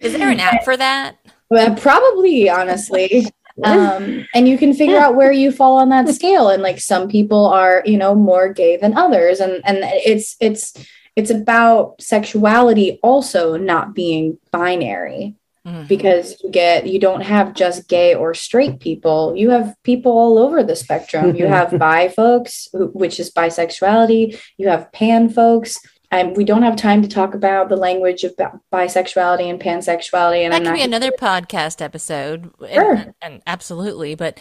[0.00, 1.16] is there an app for that?
[1.50, 3.26] Well, probably, honestly.
[3.64, 6.50] Um, and you can figure out where you fall on that scale.
[6.50, 9.40] And like some people are, you know, more gay than others.
[9.40, 10.74] And and it's it's
[11.14, 15.36] it's about sexuality also not being binary
[15.66, 15.88] Mhm.
[15.88, 20.38] because you get you don't have just gay or straight people you have people all
[20.38, 25.80] over the spectrum you have bi folks which is bisexuality you have pan folks
[26.10, 28.34] and we don't have time to talk about the language of
[28.72, 33.14] bisexuality and pansexuality and that I'm could be another podcast episode and, Sure.
[33.22, 34.38] and absolutely but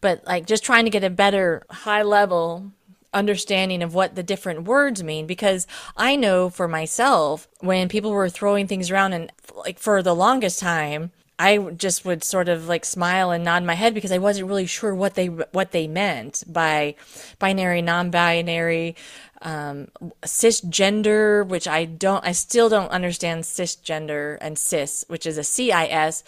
[0.00, 2.72] but like just trying to get a better high level
[3.14, 8.28] understanding of what the different words mean because i know for myself when people were
[8.28, 12.84] throwing things around and like for the longest time i just would sort of like
[12.84, 16.44] smile and nod my head because i wasn't really sure what they what they meant
[16.46, 16.94] by
[17.38, 18.94] binary non-binary
[19.42, 19.88] um,
[20.22, 26.24] cisgender, which I don't, I still don't understand cisgender and cis, which is a CIS,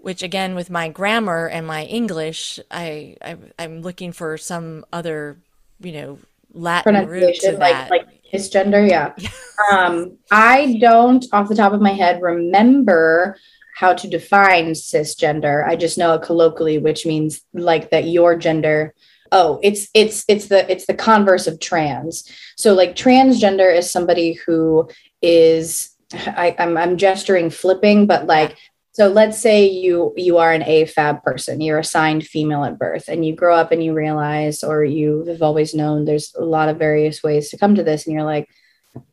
[0.00, 5.38] which again, with my grammar and my English, I, I I'm looking for some other,
[5.80, 6.18] you know,
[6.54, 7.90] Latin root to like that.
[7.90, 9.14] like his gender yeah
[9.72, 13.36] um i don't off the top of my head remember
[13.74, 18.94] how to define cisgender i just know it colloquially which means like that your gender
[19.32, 24.34] oh it's it's it's the it's the converse of trans so like transgender is somebody
[24.34, 24.88] who
[25.20, 28.56] is I, I'm, I'm gesturing flipping but like
[28.92, 33.24] so let's say you you are an AFAB person, you're assigned female at birth, and
[33.24, 36.78] you grow up and you realize, or you have always known, there's a lot of
[36.78, 38.50] various ways to come to this, and you're like,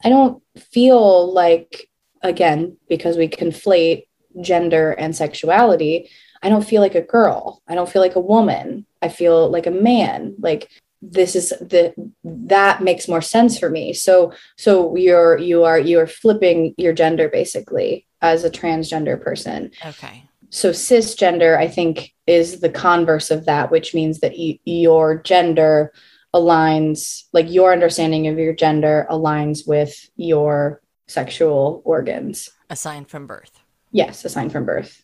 [0.03, 1.89] I don't feel like,
[2.21, 4.03] again, because we conflate
[4.41, 6.09] gender and sexuality,
[6.43, 7.61] I don't feel like a girl.
[7.65, 8.85] I don't feel like a woman.
[9.01, 10.35] I feel like a man.
[10.39, 10.69] Like
[11.01, 11.93] this is the
[12.23, 13.93] that makes more sense for me.
[13.93, 19.71] So so you're you are you are flipping your gender basically as a transgender person.
[19.85, 20.23] okay.
[20.51, 24.33] So cisgender, I think, is the converse of that, which means that
[24.65, 25.93] your gender
[26.33, 32.49] aligns, like your understanding of your gender aligns with your sexual organs.
[32.69, 33.59] Assigned from birth.
[33.91, 35.03] Yes, assigned from birth.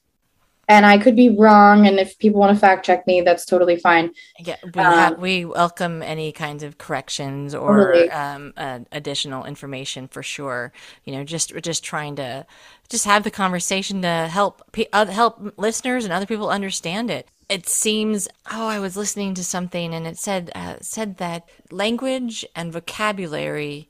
[0.67, 1.87] And I could be wrong.
[1.87, 4.11] And if people want to fact check me, that's totally fine.
[4.37, 8.09] Yeah, we Um, have, we welcome any kinds of corrections or Totally.
[8.09, 10.73] um, uh, additional information for sure.
[11.05, 12.45] You know, just just trying to
[12.89, 14.61] just have the conversation to help
[14.91, 17.29] uh, help listeners and other people understand it.
[17.47, 18.27] It seems.
[18.51, 23.87] Oh, I was listening to something and it said uh, said that language and vocabulary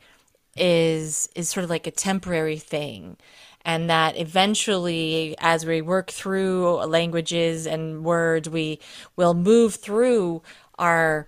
[0.57, 3.17] is is sort of like a temporary thing
[3.65, 8.79] and that eventually as we work through languages and words we
[9.15, 10.41] will move through
[10.77, 11.27] our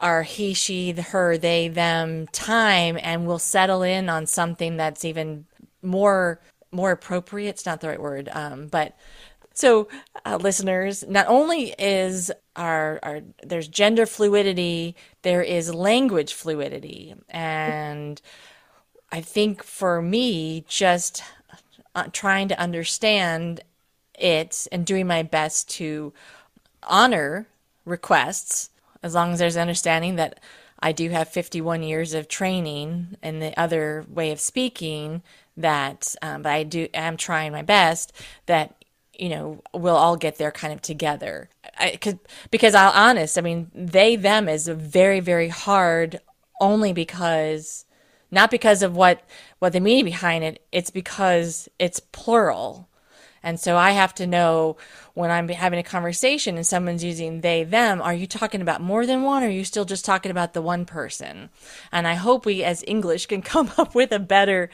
[0.00, 5.46] our he she her they them time and we'll settle in on something that's even
[5.82, 6.40] more
[6.72, 7.50] more appropriate.
[7.50, 8.96] It's not the right word um, but
[9.54, 9.88] so
[10.26, 17.14] uh, listeners not only is our, our there's gender fluidity there is language fluidity.
[17.30, 18.20] And
[19.12, 21.22] i think for me just
[21.96, 23.62] uh, trying to understand
[24.18, 26.12] it and doing my best to
[26.84, 27.46] honor
[27.84, 28.70] requests
[29.02, 30.38] as long as there's understanding that
[30.78, 35.22] I do have 51 years of training in the other way of speaking
[35.56, 38.12] that um, but I do am trying my best
[38.44, 38.74] that
[39.18, 41.48] you know we'll all get there kind of together.
[41.78, 42.16] I, cause,
[42.50, 46.20] because I'll honest I mean they them is very very hard
[46.60, 47.85] only because
[48.30, 49.22] not because of what
[49.58, 52.88] what the meaning behind it it's because it's plural.
[53.42, 54.76] And so i have to know
[55.14, 59.06] when i'm having a conversation and someone's using they them are you talking about more
[59.06, 61.50] than one or are you still just talking about the one person?
[61.92, 64.70] And i hope we as english can come up with a better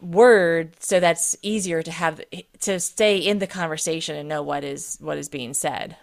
[0.00, 2.20] word so that's easier to have
[2.60, 5.96] to stay in the conversation and know what is what is being said.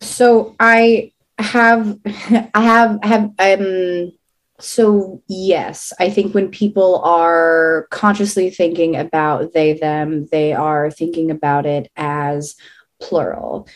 [0.00, 4.12] So i have i have have um
[4.58, 11.30] so, yes, I think when people are consciously thinking about they, them, they are thinking
[11.30, 12.56] about it as
[13.00, 13.68] plural.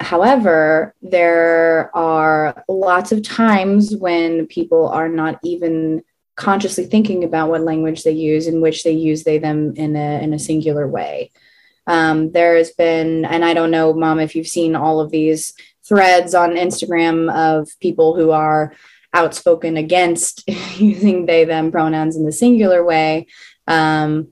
[0.00, 6.02] However, there are lots of times when people are not even
[6.34, 10.20] consciously thinking about what language they use, in which they use they, them in a,
[10.22, 11.30] in a singular way.
[11.86, 15.52] Um, there has been, and I don't know, Mom, if you've seen all of these
[15.84, 18.72] threads on Instagram of people who are
[19.14, 20.48] outspoken against
[20.78, 23.26] using they them pronouns in the singular way.
[23.66, 24.28] Um,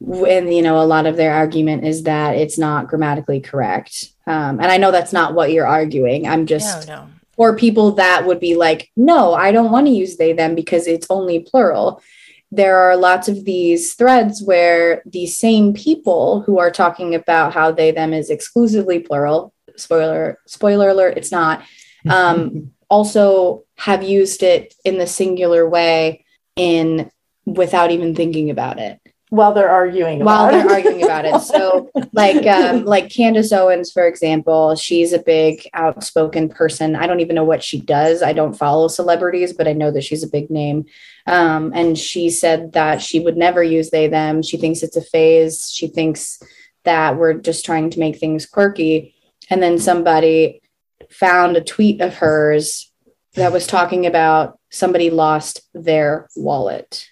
[0.00, 4.12] and you know a lot of their argument is that it's not grammatically correct.
[4.26, 6.26] Um, and i know that's not what you're arguing.
[6.26, 7.08] I'm just no, no.
[7.32, 10.86] for people that would be like no i don't want to use they them because
[10.86, 12.02] it's only plural.
[12.52, 17.70] There are lots of these threads where the same people who are talking about how
[17.70, 21.62] they them is exclusively plural spoiler spoiler alert it's not
[22.08, 26.24] um, also have used it in the singular way
[26.56, 27.10] in
[27.46, 29.00] without even thinking about it.
[29.30, 31.40] While they're arguing while they're arguing about it.
[31.42, 36.96] So like um, like candace owens for example she's a big outspoken person.
[36.96, 38.24] I don't even know what she does.
[38.24, 40.86] I don't follow celebrities but i know that she's a big name.
[41.28, 44.42] Um, and she said that she would never use they them.
[44.42, 45.70] She thinks it's a phase.
[45.72, 46.42] She thinks
[46.84, 49.14] that we're just trying to make things quirky.
[49.48, 50.60] And then somebody
[51.10, 52.90] found a tweet of hers
[53.34, 57.08] that was talking about somebody lost their wallet.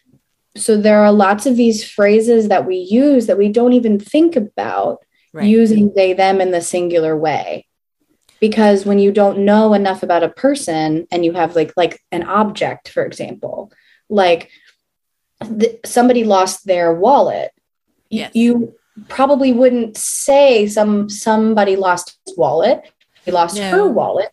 [0.57, 4.36] So there are lots of these phrases that we use that we don't even think
[4.36, 4.99] about
[5.32, 5.47] right.
[5.47, 7.66] using they, them in the singular way.
[8.41, 12.22] Because when you don't know enough about a person and you have like like an
[12.22, 13.72] object, for example,
[14.09, 14.51] like
[15.59, 17.51] th- somebody lost their wallet,
[18.11, 18.30] yes.
[18.34, 18.76] you
[19.09, 22.89] probably wouldn't say some somebody lost his wallet
[23.31, 23.70] lost no.
[23.70, 24.31] her wallet.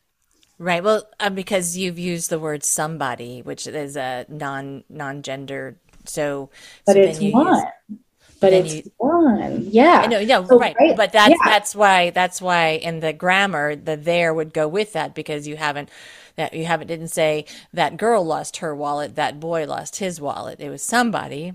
[0.57, 0.83] Right.
[0.83, 5.77] Well, uh, because you've used the word somebody, which is a non non gender.
[6.05, 6.49] So,
[6.85, 7.55] but so it's one.
[7.89, 7.99] Use,
[8.39, 9.67] but it's you, one.
[9.69, 10.01] Yeah.
[10.03, 10.19] I know.
[10.19, 10.45] Yeah.
[10.45, 10.75] So, right.
[10.79, 10.95] right.
[10.95, 11.37] But that's yeah.
[11.45, 15.57] that's why that's why in the grammar the there would go with that because you
[15.57, 15.89] haven't
[16.35, 20.59] that you haven't didn't say that girl lost her wallet, that boy lost his wallet.
[20.59, 21.53] It was somebody.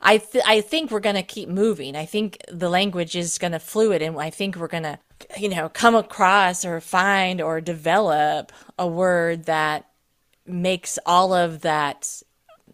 [0.00, 1.96] I th- I think we're going to keep moving.
[1.96, 4.98] I think the language is going to fluid, and I think we're going to
[5.38, 9.88] you know, come across or find or develop a word that
[10.46, 12.22] makes all of that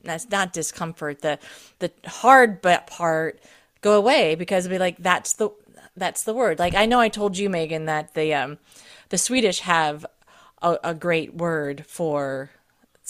[0.03, 1.39] that's not discomfort the
[1.79, 3.41] the hard but part
[3.81, 5.51] go away because it'll be like that's the
[5.97, 6.59] that's the word.
[6.59, 8.59] Like i know i told you megan that the um
[9.11, 10.07] the swedish have
[10.63, 12.51] a, a great word for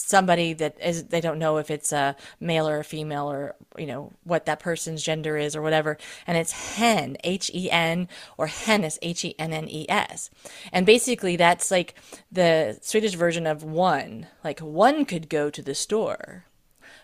[0.09, 3.87] somebody that is they don't know if it's a male or a female or you
[3.87, 5.99] know what that person's gender is or whatever.
[6.27, 10.31] And it's hen h-e-n or hennes h-e-n-n-e-s
[10.73, 11.95] and basically that's like
[12.31, 14.27] the swedish version of one.
[14.43, 16.45] Like one could go to the store.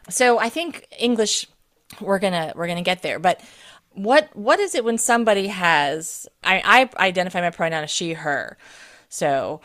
[0.08, 1.46] So i think english
[2.00, 3.18] we're gonna we're gonna get there.
[3.18, 3.40] But
[3.92, 8.56] what what is it when somebody has i i identify my pronoun as she her.
[9.08, 9.60] So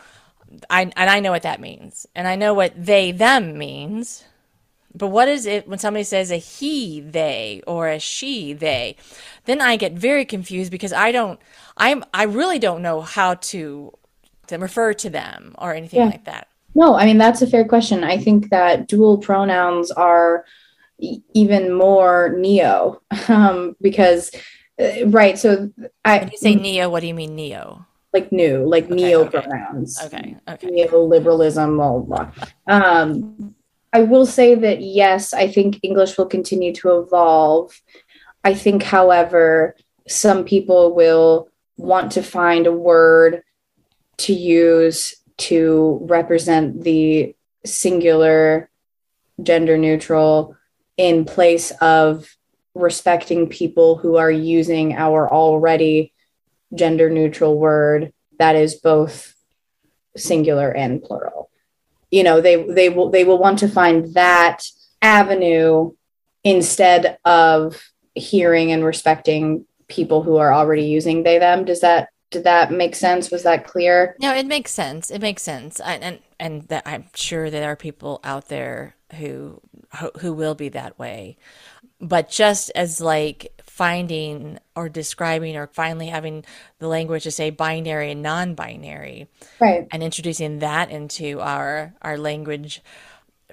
[0.70, 4.24] I and I know what that means, and I know what they them means.
[4.94, 8.96] But what is it when somebody says a he they or a she they?
[9.46, 11.40] Then I get very confused because I don't
[11.76, 13.92] I'm I really don't know how to
[14.48, 16.06] to refer to them or anything yeah.
[16.06, 16.48] like that.
[16.74, 18.04] No, I mean that's a fair question.
[18.04, 20.44] I think that dual pronouns are
[20.98, 24.30] e- even more neo um, because
[24.80, 25.70] uh, right so
[26.04, 27.86] i When you say neo, what do you mean neo?
[28.12, 29.40] Like new like Okay, neo okay.
[29.40, 30.68] pronouns Okay, okay.
[30.68, 32.46] neoliberalism, blah, blah, blah.
[32.66, 33.54] Um,
[33.92, 37.80] I will say that yes, I think English will continue to evolve.
[38.44, 39.76] I think, however,
[40.08, 43.42] some people will want to find a word
[44.18, 47.34] to use to represent the
[47.64, 48.70] singular,
[49.42, 50.56] gender neutral,
[50.96, 52.36] in place of
[52.74, 56.11] respecting people who are using our already
[56.74, 59.34] gender neutral word that is both
[60.16, 61.50] singular and plural.
[62.10, 64.62] You know they they will they will want to find that
[65.00, 65.92] avenue
[66.44, 67.82] instead of
[68.14, 71.64] hearing and respecting people who are already using they them.
[71.64, 73.30] Does that did that make sense?
[73.30, 74.16] Was that clear?
[74.20, 75.10] No, it makes sense.
[75.10, 79.60] It makes sense, and and, and that I'm sure there are people out there who
[80.20, 81.36] who will be that way.
[82.00, 86.44] But just as like finding or describing or finally having
[86.78, 89.26] the language to say binary and non-binary,
[89.58, 89.88] right.
[89.90, 92.80] And introducing that into our our language,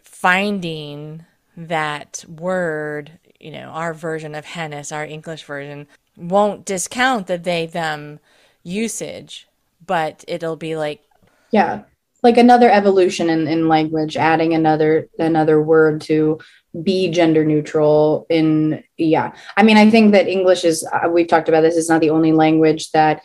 [0.03, 1.25] finding
[1.57, 7.65] that word, you know, our version of Hennes, our English version, won't discount the they
[7.65, 8.19] them
[8.61, 9.47] usage,
[9.83, 11.01] but it'll be like
[11.49, 11.85] yeah.
[12.21, 16.37] Like another evolution in, in language adding another another word to
[16.83, 19.33] be gender neutral in yeah.
[19.57, 22.11] I mean i think that english is uh, we've talked about this is not the
[22.11, 23.23] only language that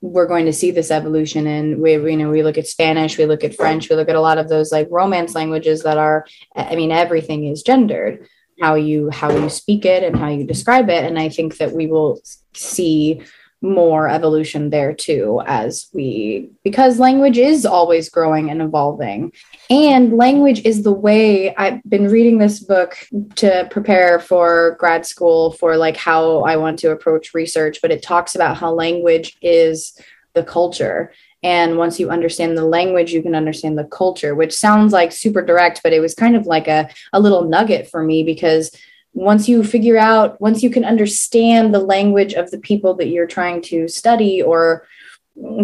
[0.00, 1.80] we're going to see this evolution in.
[1.80, 4.20] We you know we look at spanish we look at french we look at a
[4.20, 6.26] lot of those like romance languages that are
[6.56, 8.26] i mean everything is gendered.
[8.60, 11.72] How you how you speak it and how you describe it and i think that
[11.72, 12.20] we will
[12.54, 13.22] see
[13.60, 19.32] more evolution there too as we because language is always growing and evolving.
[19.68, 22.96] And language is the way i've been reading this book
[23.36, 28.02] to prepare for grad school for like how i want to approach research but it
[28.02, 29.98] talks about how language is
[30.34, 31.12] the culture.
[31.42, 35.42] And once you understand the language you can understand the culture which sounds like super
[35.42, 38.70] direct but it was kind of like a, a little nugget for me because
[39.18, 43.26] once you figure out once you can understand the language of the people that you're
[43.26, 44.86] trying to study or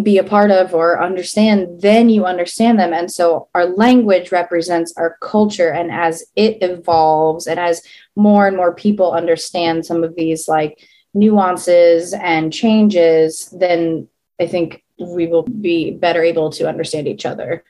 [0.03, 2.93] be a part of or understand then you understand them.
[2.93, 5.71] And so our language represents our culture.
[5.71, 7.83] And as it evolves and as
[8.17, 10.87] more and more people understand some of these like
[11.17, 14.09] nuances and changes then
[14.41, 17.65] i think we will be better able to understand each other.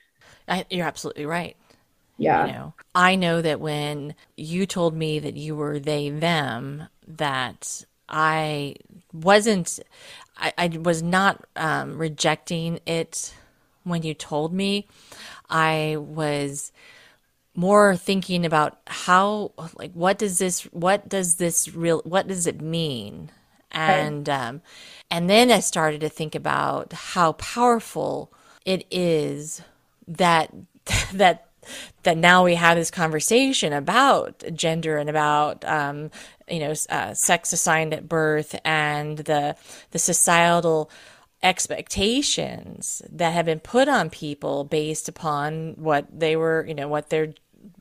[0.47, 1.55] I, you're absolutely right.
[2.17, 6.87] Yeah You know, I know that when you told me that you were they them,
[7.07, 8.75] that I
[9.11, 9.79] wasn't,
[10.37, 13.33] I, I was not um, rejecting it
[13.83, 14.87] when you told me.
[15.49, 16.71] I was
[17.55, 22.61] more thinking about how, like, what does this, what does this real, what does it
[22.61, 23.31] mean?
[23.71, 24.61] And, um,
[25.11, 28.31] and then I started to think about how powerful
[28.65, 29.61] it is
[30.07, 30.53] that
[31.13, 31.47] that
[32.03, 36.11] that now we have this conversation about gender and about um,
[36.49, 39.55] you know uh, sex assigned at birth and the
[39.91, 40.89] the societal
[41.43, 47.09] expectations that have been put on people based upon what they were you know what
[47.09, 47.33] their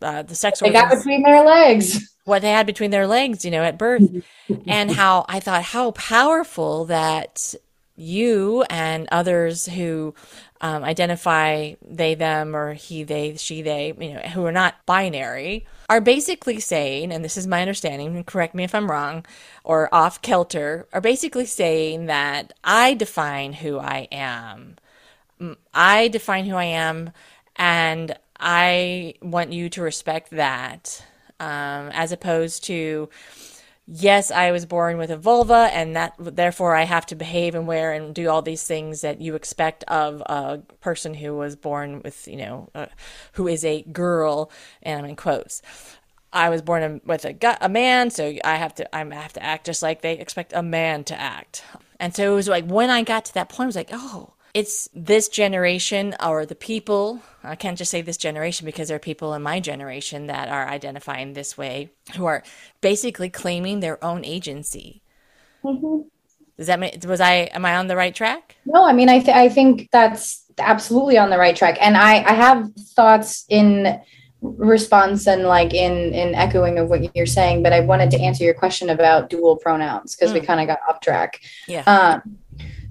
[0.02, 2.14] uh, the sex they got between their legs.
[2.24, 4.02] what they had between their legs, you know, at birth,
[4.66, 7.54] and how I thought how powerful that
[7.96, 10.14] you and others who
[10.60, 15.66] um, identify they, them, or he, they, she, they, you know, who are not binary,
[15.88, 19.24] are basically saying, and this is my understanding, correct me if I'm wrong
[19.62, 24.76] or off kilter, are basically saying that I define who I am.
[25.74, 27.10] I define who I am,
[27.56, 31.04] and I want you to respect that
[31.40, 33.08] um, as opposed to
[33.86, 37.66] yes i was born with a vulva and that therefore i have to behave and
[37.66, 42.00] wear and do all these things that you expect of a person who was born
[42.02, 42.86] with you know uh,
[43.32, 44.50] who is a girl
[44.82, 45.62] and i'm in quotes.
[46.32, 49.66] I was born with a, a man so i have to i have to act
[49.66, 51.62] just like they expect a man to act.
[52.00, 54.32] And so it was like when i got to that point i was like oh
[54.54, 57.20] it's this generation or the people.
[57.42, 60.68] I can't just say this generation because there are people in my generation that are
[60.68, 62.44] identifying this way who are
[62.80, 65.02] basically claiming their own agency.
[66.56, 68.56] Does that make was i am i on the right track?
[68.64, 71.76] No, I mean, I, th- I think that's absolutely on the right track.
[71.80, 74.00] And I, I have thoughts in
[74.40, 78.44] response and like in, in echoing of what you're saying, but I wanted to answer
[78.44, 81.40] your question about dual pronouns because we kind of got off track.
[81.66, 81.82] yeah.
[81.86, 82.38] Um,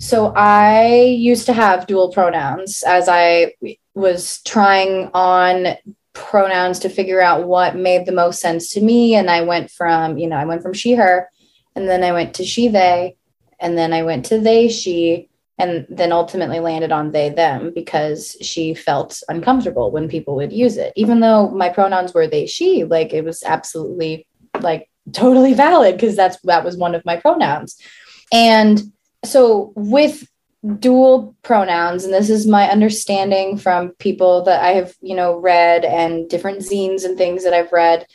[0.04, 3.54] so I used to have dual pronouns as I
[3.94, 5.78] was trying on
[6.12, 9.16] pronouns to figure out what made the most sense to me.
[9.16, 11.30] And I went from, you know, I went from she, her,
[11.74, 13.16] and then I went to she, they,
[13.62, 18.36] and then I went to they, she, and then ultimately landed on they, them because
[18.42, 20.92] she felt uncomfortable when people would use it.
[20.98, 24.28] Even though my pronouns were they, she, like it was absolutely
[24.60, 27.78] like totally valid because that's that was one of my pronouns.
[28.34, 28.82] And
[29.24, 30.28] so with
[30.80, 35.84] dual pronouns and this is my understanding from people that i have you know read
[35.84, 38.06] and different zines and things that i've read.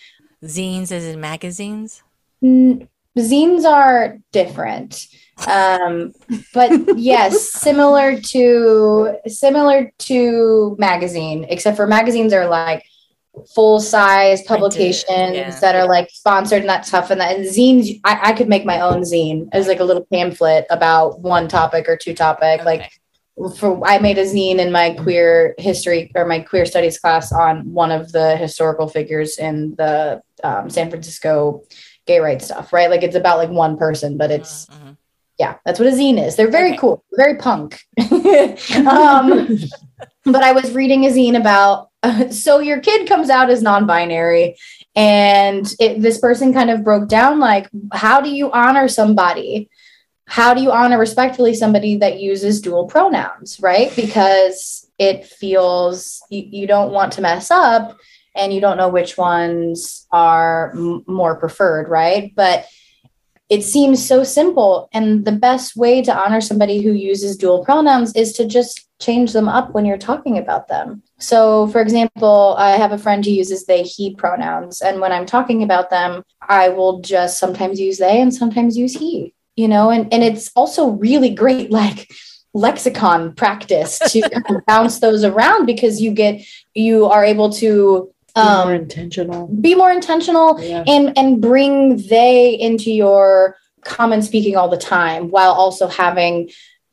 [0.44, 2.02] Zines as in magazines?
[2.42, 2.88] N-
[3.18, 5.06] zines are different.
[5.46, 6.12] Um
[6.54, 12.84] but yes similar to similar to magazine except for magazines are like
[13.46, 15.58] full size publications yeah.
[15.60, 18.64] that are like sponsored and that stuff and that and zines I, I, could make
[18.64, 22.64] my own zine as like a little pamphlet about one topic or two topic okay.
[22.64, 22.92] like
[23.56, 27.72] for I made a zine in my queer history or my queer studies class on
[27.72, 31.62] one of the historical figures in the um, San Francisco
[32.06, 34.92] gay rights stuff right like it's about like one person but it's mm-hmm.
[35.38, 36.78] yeah that's what a zine is they're very okay.
[36.78, 37.80] cool very punk
[38.86, 39.58] um,
[40.32, 41.88] but I was reading a zine about
[42.32, 44.56] so your kid comes out as non-binary
[44.94, 49.68] and it, this person kind of broke down like how do you honor somebody?
[50.26, 53.94] How do you honor respectfully somebody that uses dual pronouns right?
[53.96, 57.96] Because it feels you, you don't want to mess up
[58.36, 62.32] and you don't know which ones are m- more preferred right?
[62.34, 62.66] But
[63.48, 68.14] it seems so simple and the best way to honor somebody who uses dual pronouns
[68.14, 71.02] is to just change them up when you're talking about them.
[71.18, 74.80] So, for example, I have a friend who uses they, he pronouns.
[74.80, 78.94] And when I'm talking about them, I will just sometimes use they and sometimes use
[78.94, 82.10] he, you know, and, and it's also really great, like
[82.54, 86.44] lexicon practice to kind of bounce those around because you get,
[86.74, 90.82] you are able to um, be more intentional, be more intentional yeah.
[90.86, 96.50] and, and bring they into your common speaking all the time while also having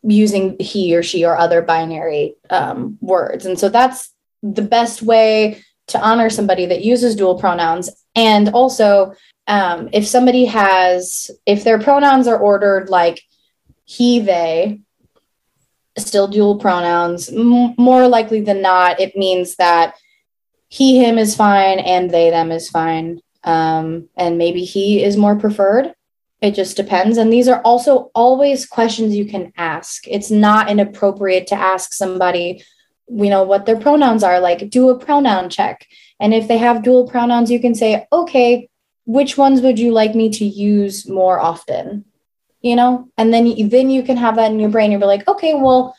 [0.07, 3.45] using he or she or other binary um, words.
[3.45, 7.89] And so that's the best way to honor somebody that uses dual pronouns.
[8.15, 9.13] And also,
[9.47, 13.21] um, if somebody has, if their pronouns are ordered like
[13.85, 14.81] he, they,
[15.97, 19.95] still dual pronouns, m- more likely than not, it means that
[20.67, 23.21] he, him is fine and they, them is fine.
[23.43, 25.93] Um, and maybe he is more preferred.
[26.41, 27.17] It just depends.
[27.17, 30.07] And these are also always questions you can ask.
[30.07, 32.63] It's not inappropriate to ask somebody,
[33.07, 35.87] you know, what their pronouns are, like do a pronoun check.
[36.19, 38.69] And if they have dual pronouns, you can say, okay,
[39.05, 42.05] which ones would you like me to use more often?
[42.61, 44.91] You know, and then then you can have that in your brain.
[44.91, 45.95] You'll be like, okay, well,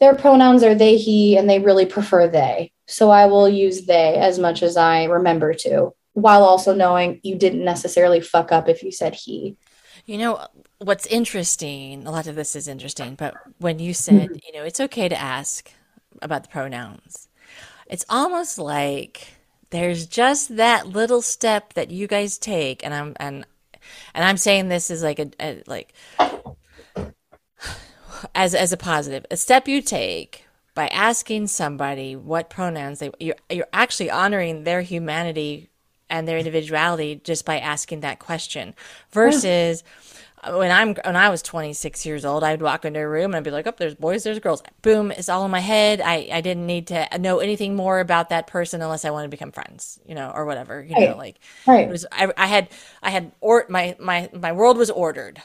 [0.00, 2.72] their pronouns are they, he, and they really prefer they.
[2.86, 7.36] So I will use they as much as I remember to, while also knowing you
[7.36, 9.56] didn't necessarily fuck up if you said he.
[10.06, 10.46] You know,
[10.78, 14.80] what's interesting, a lot of this is interesting, but when you said, you know, it's
[14.80, 15.72] okay to ask
[16.20, 17.28] about the pronouns,
[17.86, 19.28] it's almost like
[19.70, 23.46] there's just that little step that you guys take, and I'm and
[24.14, 25.94] and I'm saying this is like a, a like
[28.34, 30.44] as as a positive, a step you take
[30.74, 35.70] by asking somebody what pronouns they you're you're actually honoring their humanity
[36.14, 38.72] and their individuality just by asking that question
[39.10, 39.82] versus
[40.44, 43.36] uh, when I'm when I was 26 years old I'd walk into a room and
[43.36, 44.62] I'd be like oh there's boys there's girls.
[44.82, 46.00] Boom it's all in my head.
[46.00, 49.30] I I didn't need to know anything more about that person unless I wanted to
[49.30, 51.10] become friends you know or whatever you right.
[51.10, 51.88] know like right.
[51.88, 52.68] it was I, I had
[53.02, 55.42] I had or my my my world was ordered.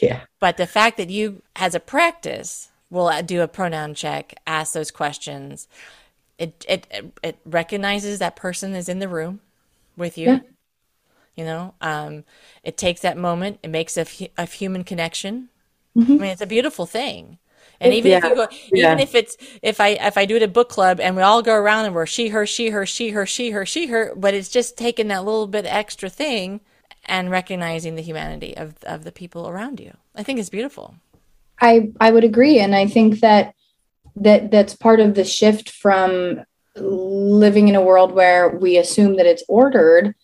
[0.00, 0.22] Yeah.
[0.38, 4.72] But the fact that you as a practice will uh, do a pronoun check ask
[4.72, 5.66] those questions
[6.38, 9.40] it it it recognizes that person is in the room
[9.96, 10.26] with you.
[10.26, 10.40] Yeah.
[11.34, 12.24] You know, um,
[12.62, 13.58] it takes that moment.
[13.62, 14.06] It makes a,
[14.38, 15.50] a human connection.
[15.96, 16.12] Mm-hmm.
[16.12, 17.38] I mean, it's a beautiful thing.
[17.78, 18.18] And even yeah.
[18.18, 18.92] if you go, yeah.
[18.92, 21.42] even if it's if I if I do it at book club and we all
[21.42, 24.32] go around and we're she her she her she her she her she her, but
[24.32, 26.60] it's just taking that little bit extra thing
[27.04, 29.94] and recognizing the humanity of of the people around you.
[30.14, 30.94] I think it's beautiful.
[31.60, 33.54] I I would agree, and I think that
[34.16, 36.44] that that's part of the shift from
[36.76, 40.14] living in a world where we assume that it's ordered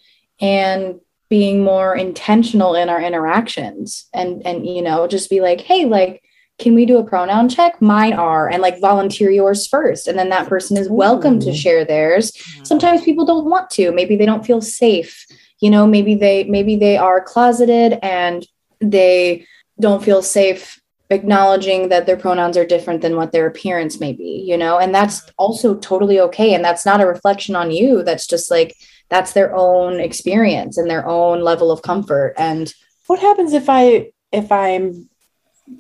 [0.41, 5.87] and being more intentional in our interactions and and you know just be like hey
[5.87, 6.23] like
[6.59, 7.81] can we do a pronoun check?
[7.81, 10.07] Mine are and like volunteer yours first.
[10.07, 11.41] And then that person is welcome Ooh.
[11.41, 12.31] to share theirs.
[12.63, 13.91] Sometimes people don't want to.
[13.91, 15.27] Maybe they don't feel safe.
[15.61, 18.47] You know maybe they maybe they are closeted and
[18.81, 19.47] they
[19.81, 20.82] don't feel safe
[21.13, 24.95] acknowledging that their pronouns are different than what their appearance may be, you know, and
[24.95, 26.55] that's also totally okay.
[26.55, 28.03] And that's not a reflection on you.
[28.03, 28.75] That's just like,
[29.09, 32.35] that's their own experience and their own level of comfort.
[32.39, 32.73] And
[33.07, 35.09] what happens if I, if I'm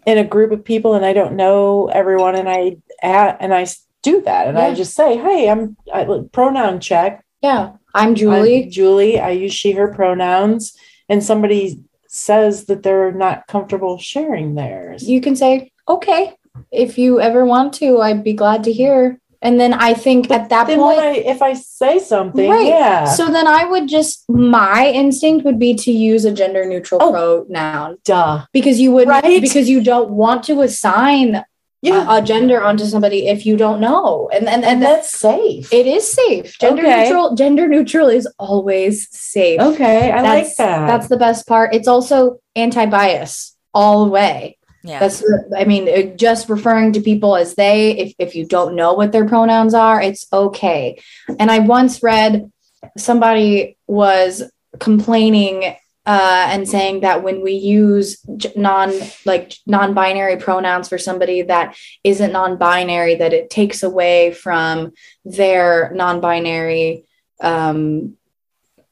[0.06, 3.66] in a group of people and I don't know everyone and I, and I
[4.02, 4.66] do that and yeah.
[4.66, 7.24] I just say, Hey, I'm I, pronoun check.
[7.40, 7.72] Yeah.
[7.94, 8.64] I'm Julie.
[8.64, 9.20] I'm Julie.
[9.20, 10.76] I use she, her pronouns.
[11.08, 15.08] And somebody says that they're not comfortable sharing theirs.
[15.08, 16.34] You can say, okay,
[16.70, 19.18] if you ever want to, I'd be glad to hear.
[19.40, 22.66] And then I think but at that point, I, if I say something, right.
[22.66, 23.06] yeah.
[23.06, 27.44] So then I would just, my instinct would be to use a gender neutral oh,
[27.46, 27.98] pronoun.
[28.04, 28.44] Duh.
[28.52, 29.40] Because you would, right?
[29.40, 31.42] because you don't want to assign
[31.82, 32.06] yeah.
[32.08, 34.30] a, a, gender onto somebody if you don't know.
[34.32, 35.72] And and, and, and that's safe.
[35.72, 36.56] It is safe.
[36.58, 37.04] Gender okay.
[37.04, 39.60] neutral, gender neutral is always safe.
[39.60, 40.10] Okay.
[40.10, 40.86] I that's, like that.
[40.86, 41.74] That's the best part.
[41.74, 44.58] It's also anti-bias all the way.
[44.84, 45.00] Yeah.
[45.00, 45.24] That's
[45.56, 49.28] I mean, just referring to people as they, if, if you don't know what their
[49.28, 51.00] pronouns are, it's okay.
[51.38, 52.50] And I once read
[52.96, 54.42] somebody was
[54.78, 58.18] complaining uh, and saying that when we use
[58.56, 58.92] non
[59.24, 64.92] like non-binary pronouns for somebody that isn't non-binary that it takes away from
[65.24, 67.04] their non-binary
[67.40, 68.16] um,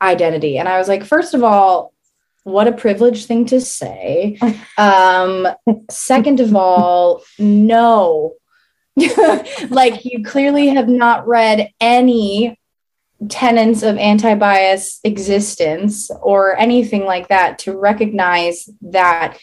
[0.00, 0.58] identity.
[0.58, 1.92] And i was like first of all
[2.44, 4.38] what a privileged thing to say.
[4.78, 5.46] Um,
[5.90, 8.34] second of all no.
[9.68, 12.58] Like you clearly have not read any
[13.28, 19.38] tenets of anti-bias existence or anything like that to recognize that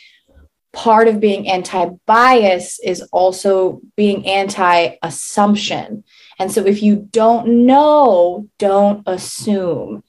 [0.73, 6.03] part of being anti-bias is also being anti-assumption.
[6.39, 10.03] And so if you don't know don't assume.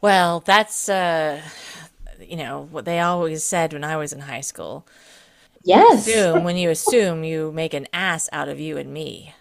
[0.00, 1.40] Well that's uh
[2.20, 4.86] you know what they always said when i was in high school.
[5.64, 6.06] Yes.
[6.06, 9.34] Assume when you assume you make an ass out of you and me.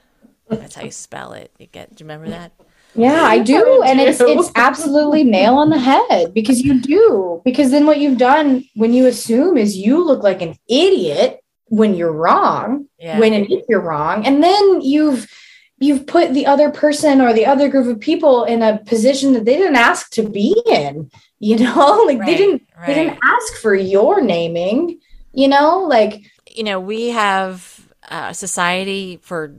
[0.50, 1.52] That's how you spell it.
[1.58, 2.52] You get do you remember that
[2.96, 3.84] yeah, I do.
[3.84, 7.42] And it's it's absolutely nail on the head because you do.
[7.46, 11.96] Because then what you've done when you assume is you look like an idiot when
[11.96, 13.18] you're wrong, yeah.
[13.18, 14.26] when if you're wrong.
[14.26, 15.32] And then you've
[15.80, 19.46] you've put the other person or the other group of people in a position that
[19.46, 21.10] they didn't ask to be in.
[21.44, 22.86] You know, like right, they didn't right.
[22.86, 25.00] they didn't ask for your naming,
[25.34, 26.22] you know, like
[26.52, 29.56] you know, we have a society for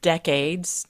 [0.00, 0.86] decades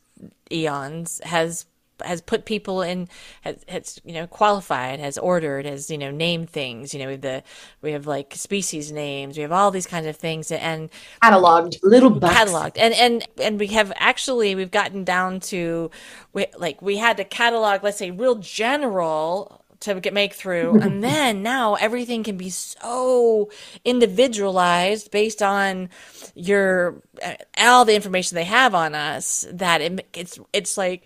[0.53, 1.67] eons has
[2.05, 3.09] has put people in
[3.43, 6.93] has, has you know qualified has ordered has you know named things.
[6.95, 7.43] You know the
[7.81, 9.37] we have like species names.
[9.37, 10.91] We have all these kinds of things and
[11.23, 12.35] cataloged little bucks.
[12.35, 12.77] cataloged.
[12.77, 15.91] And and and we have actually we've gotten down to
[16.33, 20.81] we, like we had to catalog let's say real general to get make through.
[20.83, 23.51] And then now everything can be so
[23.85, 25.91] individualized based on
[26.35, 31.05] your uh, all the information they have on us that it, it's it's like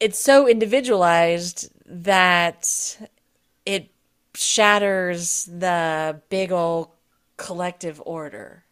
[0.00, 2.98] it's so individualized that
[3.64, 3.90] it
[4.34, 6.88] shatters the big old
[7.36, 8.65] collective order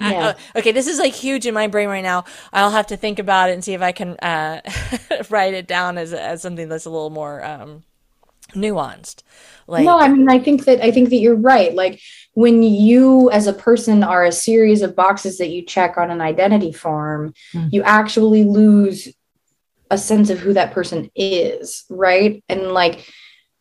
[0.00, 0.08] yeah.
[0.08, 2.24] I, uh, okay, this is like huge in my brain right now.
[2.52, 4.60] I'll have to think about it and see if I can uh,
[5.30, 7.84] write it down as as something that's a little more um,
[8.52, 9.22] nuanced.
[9.66, 11.74] Like, no, I mean, I think that I think that you're right.
[11.74, 12.00] Like
[12.34, 16.20] when you, as a person, are a series of boxes that you check on an
[16.20, 17.68] identity form, mm-hmm.
[17.70, 19.08] you actually lose
[19.90, 22.42] a sense of who that person is, right?
[22.48, 23.08] And like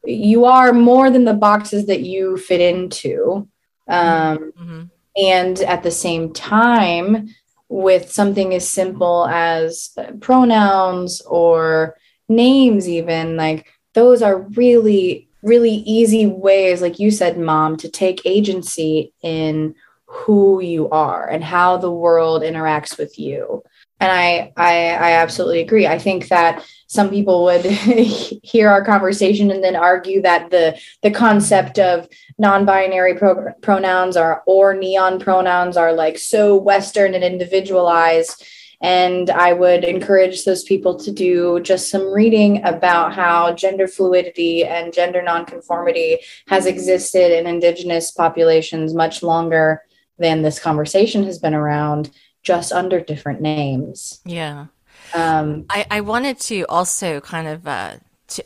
[0.06, 3.48] you are more than the boxes that you fit into.
[3.88, 4.84] Um, mm-hmm
[5.16, 7.30] and at the same time
[7.70, 11.96] with something as simple as pronouns or
[12.30, 18.26] names even like those are really really easy ways like you said mom to take
[18.26, 23.64] agency in who you are and how the world interacts with you
[24.00, 25.88] and I, I i absolutely agree.
[25.88, 27.66] I think that some people would
[28.44, 34.44] hear our conversation and then argue that the the concept of non-binary pro- pronouns are
[34.46, 38.46] or neo pronouns are like so western and individualized.
[38.82, 44.66] And i would encourage those people to do just some reading about how gender fluidity
[44.66, 49.84] and gender nonconformity has existed in indigenous populations much longer
[50.20, 52.12] than this conversation has been around
[52.44, 54.22] just under different names.
[54.26, 54.68] Yeah.
[55.14, 58.44] Um, I, I wanted to also kind of uh, t-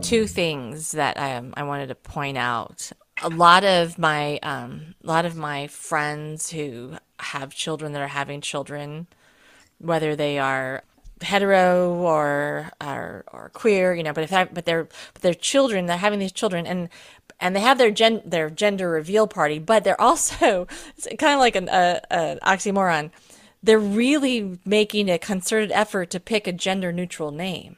[0.00, 2.92] two things that I, um, I wanted to point out.
[3.22, 8.08] A lot of my um, a lot of my friends who have children that are
[8.08, 9.06] having children,
[9.78, 10.82] whether they are
[11.22, 15.86] hetero or or, or queer, you know, but if I, but they're but they're children,
[15.86, 16.88] they're having these children, and
[17.42, 20.66] and they have their gen their gender reveal party, but they're also
[20.96, 23.10] it's kind of like an uh, an oxymoron.
[23.62, 27.76] They're really making a concerted effort to pick a gender neutral name.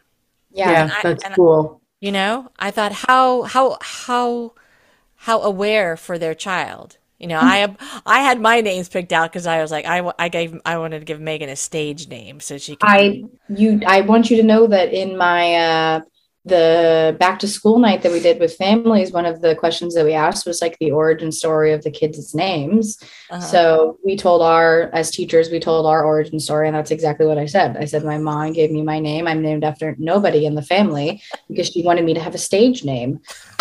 [0.52, 0.70] Yeah.
[0.70, 1.80] Yeah, I- that's and I- cool.
[2.00, 4.52] You know, I thought how how how
[5.16, 6.98] how aware for their child.
[7.18, 10.12] You know, I have I had my names picked out because I was like I,
[10.18, 12.88] I gave I wanted to give Megan a stage name so she could.
[12.88, 16.00] I you I want you to know that in my uh
[16.44, 20.04] the back to school night that we did with families, one of the questions that
[20.04, 22.98] we asked was like the origin story of the kids' names.
[23.30, 27.24] uh So we told our, as teachers, we told our origin story, and that's exactly
[27.26, 27.78] what I said.
[27.78, 29.26] I said, My mom gave me my name.
[29.26, 32.84] I'm named after nobody in the family because she wanted me to have a stage
[32.84, 33.20] name.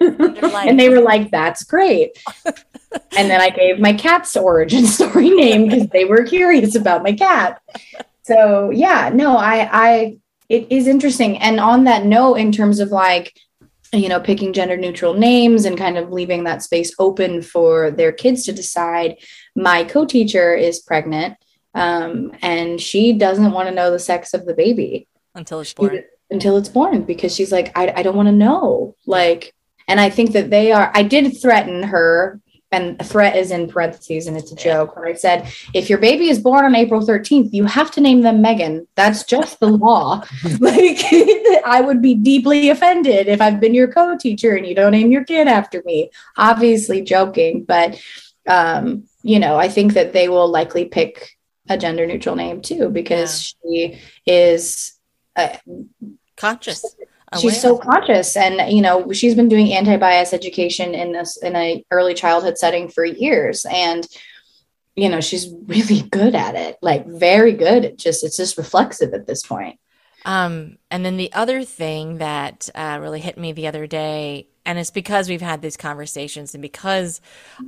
[0.00, 2.18] and they were like, That's great.
[3.16, 7.12] and then I gave my cat's origin story name because they were curious about my
[7.12, 7.62] cat.
[8.24, 10.18] So yeah, no, I, I,
[10.48, 11.38] it is interesting.
[11.38, 13.38] And on that note, in terms of like,
[13.92, 18.12] you know, picking gender neutral names and kind of leaving that space open for their
[18.12, 19.16] kids to decide.
[19.54, 21.36] My co teacher is pregnant
[21.74, 26.04] um, and she doesn't want to know the sex of the baby until it's born.
[26.30, 28.94] until it's born because she's like, I, I don't want to know.
[29.06, 29.54] Like,
[29.88, 32.40] and I think that they are, I did threaten her,
[32.74, 34.96] and a threat is in parentheses and it's a joke.
[34.96, 38.22] Where I said, if your baby is born on April 13th, you have to name
[38.22, 38.86] them Megan.
[38.94, 40.24] That's just the law.
[40.60, 40.98] like,
[41.66, 45.10] I would be deeply offended if I've been your co teacher and you don't name
[45.10, 46.10] your kid after me.
[46.36, 48.00] Obviously, joking, but,
[48.46, 51.36] um, you know, I think that they will likely pick
[51.68, 54.98] a gender neutral name too because she is
[55.36, 55.56] uh,
[56.36, 56.96] Conscious.
[57.40, 61.84] She's so conscious and you know she's been doing anti-bias education in this in a
[61.90, 64.06] early childhood setting for years and
[64.96, 67.84] you know she's really good at it like very good.
[67.84, 69.78] It just it's just reflexive at this point.
[70.24, 74.78] Um, and then the other thing that uh, really hit me the other day, and
[74.78, 77.20] it's because we've had these conversations and because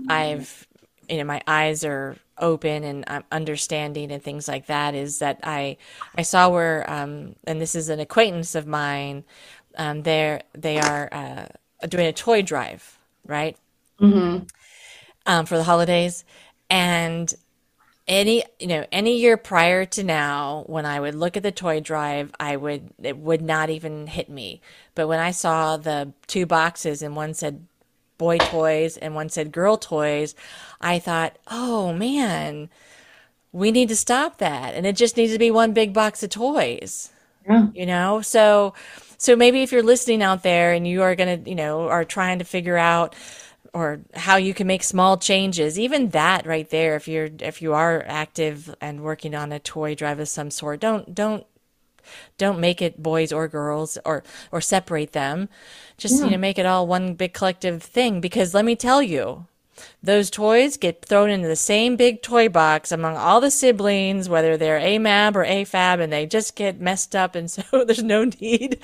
[0.08, 0.66] I've,
[1.08, 5.40] you know, my eyes are open and I'm understanding and things like that, is that
[5.42, 5.76] I
[6.16, 9.24] I saw where, um, and this is an acquaintance of mine,
[9.76, 11.46] um, they're they are uh,
[11.88, 13.56] doing a toy drive, right?
[15.26, 16.24] um, for the holidays.
[16.70, 17.32] And
[18.08, 21.80] any, you know, any year prior to now, when I would look at the toy
[21.80, 24.62] drive, I would, it would not even hit me.
[24.94, 27.66] But when I saw the two boxes and one said
[28.18, 30.34] boy toys and one said girl toys,
[30.80, 32.70] I thought, oh man,
[33.52, 34.74] we need to stop that.
[34.74, 37.10] And it just needs to be one big box of toys
[37.48, 38.74] yeah you know so
[39.18, 42.04] so maybe if you're listening out there and you are going to you know are
[42.04, 43.14] trying to figure out
[43.72, 47.74] or how you can make small changes even that right there if you're if you
[47.74, 51.46] are active and working on a toy drive of some sort don't don't
[52.38, 55.48] don't make it boys or girls or or separate them.
[55.96, 58.20] Just you know make it all one big collective thing.
[58.20, 59.46] Because let me tell you
[60.02, 64.56] those toys get thrown into the same big toy box among all the siblings, whether
[64.56, 67.34] they're AMAB or AFAB, and they just get messed up.
[67.34, 68.78] And so there's no need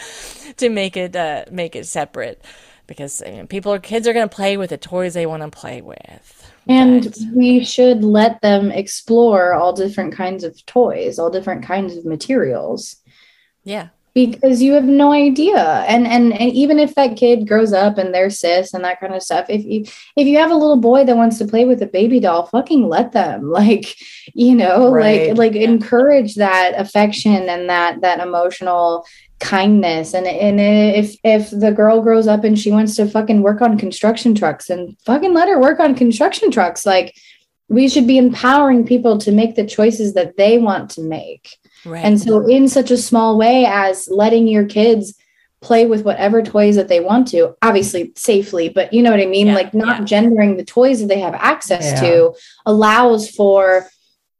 [0.56, 2.42] to make it uh, make it separate
[2.86, 5.42] because I mean, people or kids are going to play with the toys they want
[5.42, 6.52] to play with.
[6.68, 11.96] and But- we should let them explore all different kinds of toys all different kinds
[11.96, 12.96] of materials
[13.64, 15.84] yeah, because you have no idea.
[15.88, 19.14] And, and and even if that kid grows up and they're cis and that kind
[19.14, 19.84] of stuff if you
[20.16, 22.88] if you have a little boy that wants to play with a baby doll fucking
[22.88, 23.50] let them.
[23.62, 23.94] Like
[24.34, 25.36] you know Right.
[25.36, 29.06] like like encourage that affection and that that emotional
[29.40, 30.14] kindness.
[30.14, 33.78] And and if if the girl grows up and she wants to fucking work on
[33.78, 36.84] construction trucks and fucking let her work on construction trucks.
[36.86, 37.14] Like
[37.68, 42.04] we should be empowering people to make the choices that they want to make right.
[42.04, 45.14] and so, in such a small way as letting your kids
[45.60, 49.26] play with whatever toys that they want to, obviously safely, but you know what I
[49.26, 49.46] mean?
[49.46, 50.04] Yeah, like not yeah.
[50.04, 52.00] gendering the toys that they have access Yeah.
[52.00, 52.34] to
[52.66, 53.88] allows for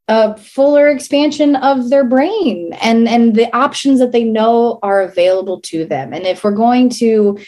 [0.09, 5.61] a fuller expansion of their brain and and the options that they know are available
[5.61, 6.13] to them.
[6.13, 7.39] And if we're going to,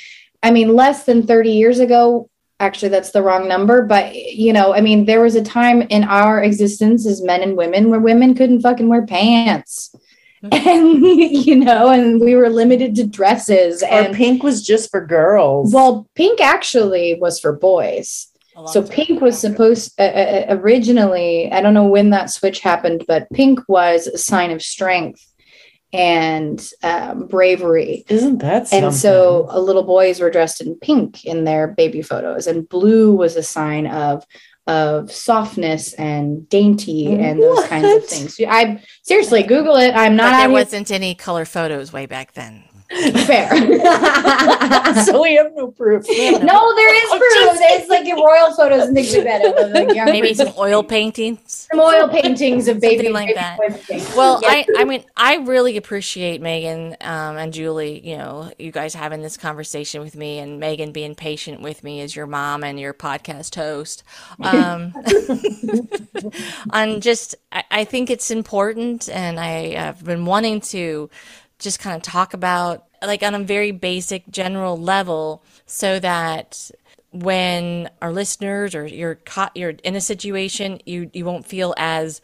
[0.42, 2.30] I mean, less than 30 years ago,
[2.64, 6.02] actually that's the wrong number but you know i mean there was a time in
[6.04, 9.94] our existence as men and women where women couldn't fucking wear pants.
[10.52, 11.02] And
[11.48, 15.72] you know and we were limited to dresses Or and pink was just for girls.
[15.72, 18.28] well pink actually was for boys.
[18.72, 23.30] So pink was supposed uh, uh, originally i don't know when that switch happened but
[23.32, 25.22] pink was a sign of strength
[25.94, 28.86] and um, bravery isn't that something?
[28.86, 33.14] and so uh, little boys were dressed in pink in their baby photos and blue
[33.14, 34.26] was a sign of
[34.66, 40.24] of softness and dainty and those kinds of things i seriously google it i'm But
[40.24, 42.64] not there wasn't any color photos way back then.
[42.90, 43.48] Fair.
[45.04, 46.04] so we have no proof.
[46.08, 47.58] no, there is proof.
[47.70, 49.44] It's like your royal photos and things like that.
[49.44, 51.66] of, like, young Maybe some oil paintings.
[51.70, 53.58] some oil paintings of baby Something like baby that.
[53.58, 54.66] boys Well, things.
[54.76, 58.06] I, I mean, I really appreciate Megan um, and Julie.
[58.06, 62.02] You know, you guys having this conversation with me, and Megan being patient with me
[62.02, 64.04] as your mom and your podcast host.
[64.40, 64.92] Um,
[66.70, 71.08] on just, I, I think it's important, and I have been wanting to
[71.58, 76.70] just kind of talk about, like, on a very basic, general level, so that
[77.12, 82.20] when our listeners or you're caught, you're in a situation, you you won't feel as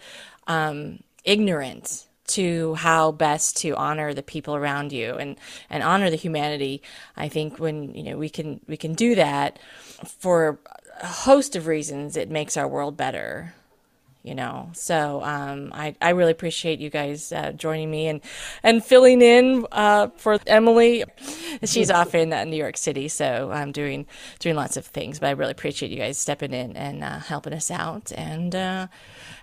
[0.46, 5.36] um, ignorant to how best to honor the people around you and
[5.68, 6.82] and honor the humanity.
[7.16, 9.58] I think when you know we can we can do that
[10.06, 10.58] for
[11.00, 13.54] a host of reasons, it makes our world better
[14.22, 14.70] you know?
[14.72, 18.20] So um, I, I really appreciate you guys uh, joining me and
[18.62, 21.04] and filling in uh, for emily.
[21.64, 24.06] She's off in uh, new york city so i'm doing
[24.38, 27.52] doing lots of things but i really appreciate you guys stepping in and uh, helping
[27.52, 28.86] us out and uh,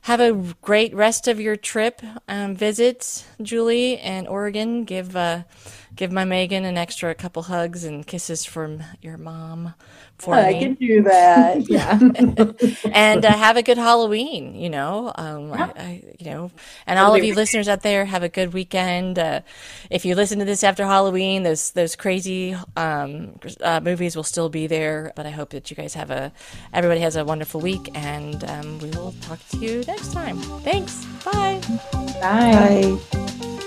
[0.04, 5.44] have a great rest of your trip um, visit julie and oregon give uh,
[5.96, 9.74] give my megan an extra couple hugs and kisses from your mom
[10.18, 11.70] for I me can do that.
[11.70, 12.00] Yeah.
[12.92, 14.56] and uh, have a good Halloween.
[14.56, 16.52] You know, um, I, I, you know,
[16.86, 19.20] and all of you listeners out there, have a good weekend.
[19.20, 19.42] Uh,
[19.90, 24.50] if you listen to this after Halloween, those those crazy um, uh, movies will still
[24.50, 25.12] be there.
[25.16, 26.32] But I hope that you guys have a
[26.74, 30.38] everybody has a wonderful week, and um, we will talk to next time.
[30.64, 31.06] Thanks.
[31.26, 31.62] Bye.
[32.22, 32.98] Bye.
[33.12, 33.60] Bye.